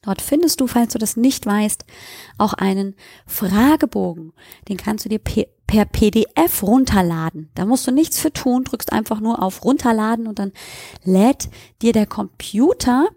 Dort 0.01 0.21
findest 0.21 0.61
du, 0.61 0.67
falls 0.67 0.93
du 0.93 0.99
das 0.99 1.17
nicht 1.17 1.45
weißt, 1.45 1.83
auch 2.37 2.53
einen 2.53 2.95
Fragebogen. 3.25 4.31
Den 4.69 4.77
kannst 4.77 5.03
du 5.03 5.09
dir 5.09 5.19
per 5.19 5.85
PDF 5.85 6.63
runterladen. 6.63 7.51
Da 7.53 7.65
musst 7.65 7.85
du 7.85 7.91
nichts 7.91 8.17
für 8.17 8.31
tun, 8.31 8.63
drückst 8.63 8.93
einfach 8.93 9.19
nur 9.19 9.43
auf 9.43 9.65
runterladen 9.65 10.27
und 10.27 10.39
dann 10.39 10.53
lädt 11.03 11.49
dir 11.81 11.91
der 11.91 12.05
Computer 12.05 13.09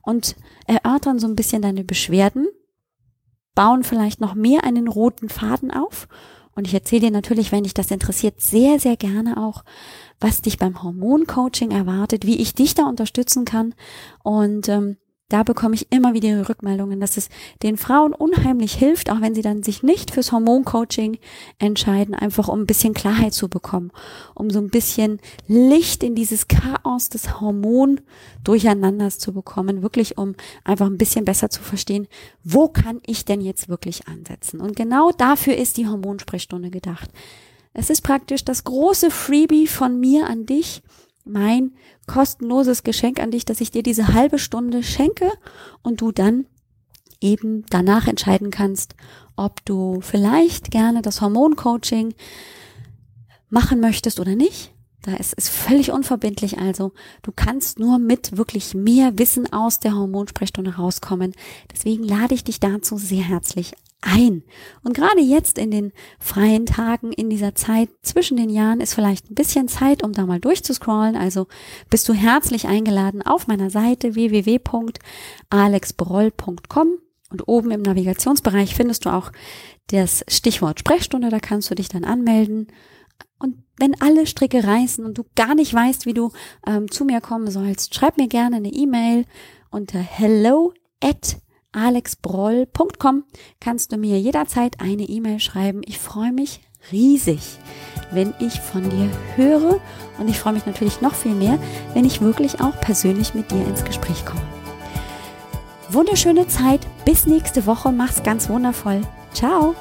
und 0.02 0.36
erörtern 0.66 1.18
so 1.18 1.26
ein 1.26 1.36
bisschen 1.36 1.60
deine 1.60 1.84
Beschwerden, 1.84 2.48
bauen 3.54 3.84
vielleicht 3.84 4.20
noch 4.20 4.34
mehr 4.34 4.64
einen 4.64 4.88
roten 4.88 5.28
Faden 5.28 5.70
auf 5.70 6.08
und 6.54 6.66
ich 6.66 6.74
erzähle 6.74 7.02
dir 7.02 7.10
natürlich, 7.10 7.52
wenn 7.52 7.64
dich 7.64 7.74
das 7.74 7.90
interessiert, 7.90 8.40
sehr, 8.40 8.78
sehr 8.78 8.96
gerne 8.96 9.36
auch, 9.38 9.64
was 10.20 10.42
dich 10.42 10.58
beim 10.58 10.82
Hormoncoaching 10.82 11.70
erwartet, 11.70 12.26
wie 12.26 12.40
ich 12.40 12.54
dich 12.54 12.74
da 12.74 12.84
unterstützen 12.84 13.44
kann. 13.44 13.74
Und 14.22 14.68
ähm, 14.68 14.96
da 15.32 15.42
bekomme 15.42 15.74
ich 15.74 15.90
immer 15.90 16.12
wieder 16.12 16.48
Rückmeldungen, 16.48 17.00
dass 17.00 17.16
es 17.16 17.28
den 17.62 17.76
Frauen 17.76 18.12
unheimlich 18.12 18.74
hilft, 18.74 19.10
auch 19.10 19.20
wenn 19.20 19.34
sie 19.34 19.42
dann 19.42 19.62
sich 19.62 19.82
nicht 19.82 20.10
fürs 20.10 20.30
Hormoncoaching 20.30 21.18
entscheiden, 21.58 22.14
einfach 22.14 22.48
um 22.48 22.60
ein 22.60 22.66
bisschen 22.66 22.92
Klarheit 22.92 23.32
zu 23.32 23.48
bekommen, 23.48 23.92
um 24.34 24.50
so 24.50 24.58
ein 24.58 24.68
bisschen 24.68 25.20
Licht 25.48 26.02
in 26.02 26.14
dieses 26.14 26.48
Chaos 26.48 27.08
des 27.08 27.40
Hormon 27.40 28.00
durcheinanders 28.44 29.18
zu 29.18 29.32
bekommen, 29.32 29.82
wirklich 29.82 30.18
um 30.18 30.34
einfach 30.64 30.86
ein 30.86 30.98
bisschen 30.98 31.24
besser 31.24 31.48
zu 31.48 31.62
verstehen, 31.62 32.08
wo 32.44 32.68
kann 32.68 33.00
ich 33.06 33.24
denn 33.24 33.40
jetzt 33.40 33.68
wirklich 33.68 34.08
ansetzen? 34.08 34.60
Und 34.60 34.76
genau 34.76 35.12
dafür 35.12 35.56
ist 35.56 35.78
die 35.78 35.86
Hormonsprechstunde 35.86 36.70
gedacht. 36.70 37.10
Es 37.74 37.88
ist 37.88 38.02
praktisch 38.02 38.44
das 38.44 38.64
große 38.64 39.10
Freebie 39.10 39.66
von 39.66 39.98
mir 39.98 40.26
an 40.26 40.44
dich, 40.44 40.82
mein 41.24 41.72
kostenloses 42.06 42.82
Geschenk 42.82 43.20
an 43.20 43.30
dich, 43.30 43.44
dass 43.44 43.60
ich 43.60 43.70
dir 43.70 43.82
diese 43.82 44.08
halbe 44.08 44.38
Stunde 44.38 44.82
schenke 44.82 45.30
und 45.82 46.00
du 46.00 46.12
dann 46.12 46.46
eben 47.20 47.64
danach 47.70 48.08
entscheiden 48.08 48.50
kannst, 48.50 48.94
ob 49.36 49.64
du 49.64 50.00
vielleicht 50.00 50.70
gerne 50.70 51.02
das 51.02 51.20
Hormoncoaching 51.20 52.14
machen 53.48 53.80
möchtest 53.80 54.18
oder 54.18 54.34
nicht. 54.34 54.72
Da 55.02 55.14
ist 55.14 55.34
es 55.36 55.48
völlig 55.48 55.90
unverbindlich. 55.90 56.58
Also 56.58 56.92
du 57.22 57.32
kannst 57.34 57.80
nur 57.80 57.98
mit 57.98 58.36
wirklich 58.36 58.74
mehr 58.74 59.18
Wissen 59.18 59.52
aus 59.52 59.80
der 59.80 59.94
Hormonsprechstunde 59.94 60.76
rauskommen. 60.76 61.32
Deswegen 61.72 62.04
lade 62.04 62.34
ich 62.34 62.44
dich 62.44 62.60
dazu 62.60 62.98
sehr 62.98 63.22
herzlich 63.22 63.72
ein. 64.02 64.42
Und 64.82 64.94
gerade 64.94 65.20
jetzt 65.20 65.58
in 65.58 65.70
den 65.70 65.92
freien 66.18 66.66
Tagen, 66.66 67.12
in 67.12 67.30
dieser 67.30 67.54
Zeit 67.54 67.88
zwischen 68.02 68.36
den 68.36 68.50
Jahren 68.50 68.80
ist 68.80 68.94
vielleicht 68.94 69.30
ein 69.30 69.34
bisschen 69.34 69.68
Zeit, 69.68 70.02
um 70.02 70.12
da 70.12 70.26
mal 70.26 70.40
durchzuscrollen. 70.40 71.16
Also 71.16 71.46
bist 71.88 72.06
du 72.08 72.12
herzlich 72.12 72.66
eingeladen 72.68 73.22
auf 73.22 73.46
meiner 73.46 73.70
Seite 73.70 74.14
www.alexbroll.com 74.14 76.88
und 77.30 77.48
oben 77.48 77.70
im 77.70 77.80
Navigationsbereich 77.82 78.74
findest 78.74 79.06
du 79.06 79.10
auch 79.10 79.32
das 79.88 80.24
Stichwort 80.28 80.80
Sprechstunde. 80.80 81.30
Da 81.30 81.40
kannst 81.40 81.70
du 81.70 81.74
dich 81.74 81.88
dann 81.88 82.04
anmelden. 82.04 82.66
Und 83.38 83.62
wenn 83.78 83.98
alle 84.00 84.26
Stricke 84.26 84.64
reißen 84.64 85.04
und 85.04 85.18
du 85.18 85.24
gar 85.34 85.54
nicht 85.54 85.72
weißt, 85.72 86.06
wie 86.06 86.14
du 86.14 86.32
ähm, 86.66 86.90
zu 86.90 87.04
mir 87.04 87.20
kommen 87.20 87.50
sollst, 87.50 87.94
schreib 87.94 88.18
mir 88.18 88.28
gerne 88.28 88.56
eine 88.56 88.72
E-Mail 88.72 89.24
unter 89.70 89.98
hello 89.98 90.72
at 91.02 91.38
alexbroll.com 91.72 93.24
kannst 93.60 93.92
du 93.92 93.96
mir 93.96 94.20
jederzeit 94.20 94.80
eine 94.80 95.04
E-Mail 95.04 95.40
schreiben. 95.40 95.82
Ich 95.84 95.98
freue 95.98 96.32
mich 96.32 96.60
riesig, 96.90 97.58
wenn 98.10 98.34
ich 98.40 98.60
von 98.60 98.88
dir 98.88 99.10
höre 99.36 99.80
und 100.18 100.28
ich 100.28 100.38
freue 100.38 100.54
mich 100.54 100.66
natürlich 100.66 101.00
noch 101.00 101.14
viel 101.14 101.34
mehr, 101.34 101.58
wenn 101.94 102.04
ich 102.04 102.20
wirklich 102.20 102.60
auch 102.60 102.78
persönlich 102.80 103.34
mit 103.34 103.50
dir 103.50 103.66
ins 103.66 103.84
Gespräch 103.84 104.24
komme. 104.24 104.42
wunderschöne 105.90 106.48
Zeit. 106.48 106.80
Bis 107.04 107.26
nächste 107.26 107.66
Woche. 107.66 107.92
Mach's 107.92 108.22
ganz 108.22 108.48
wundervoll. 108.48 109.02
Ciao. 109.34 109.74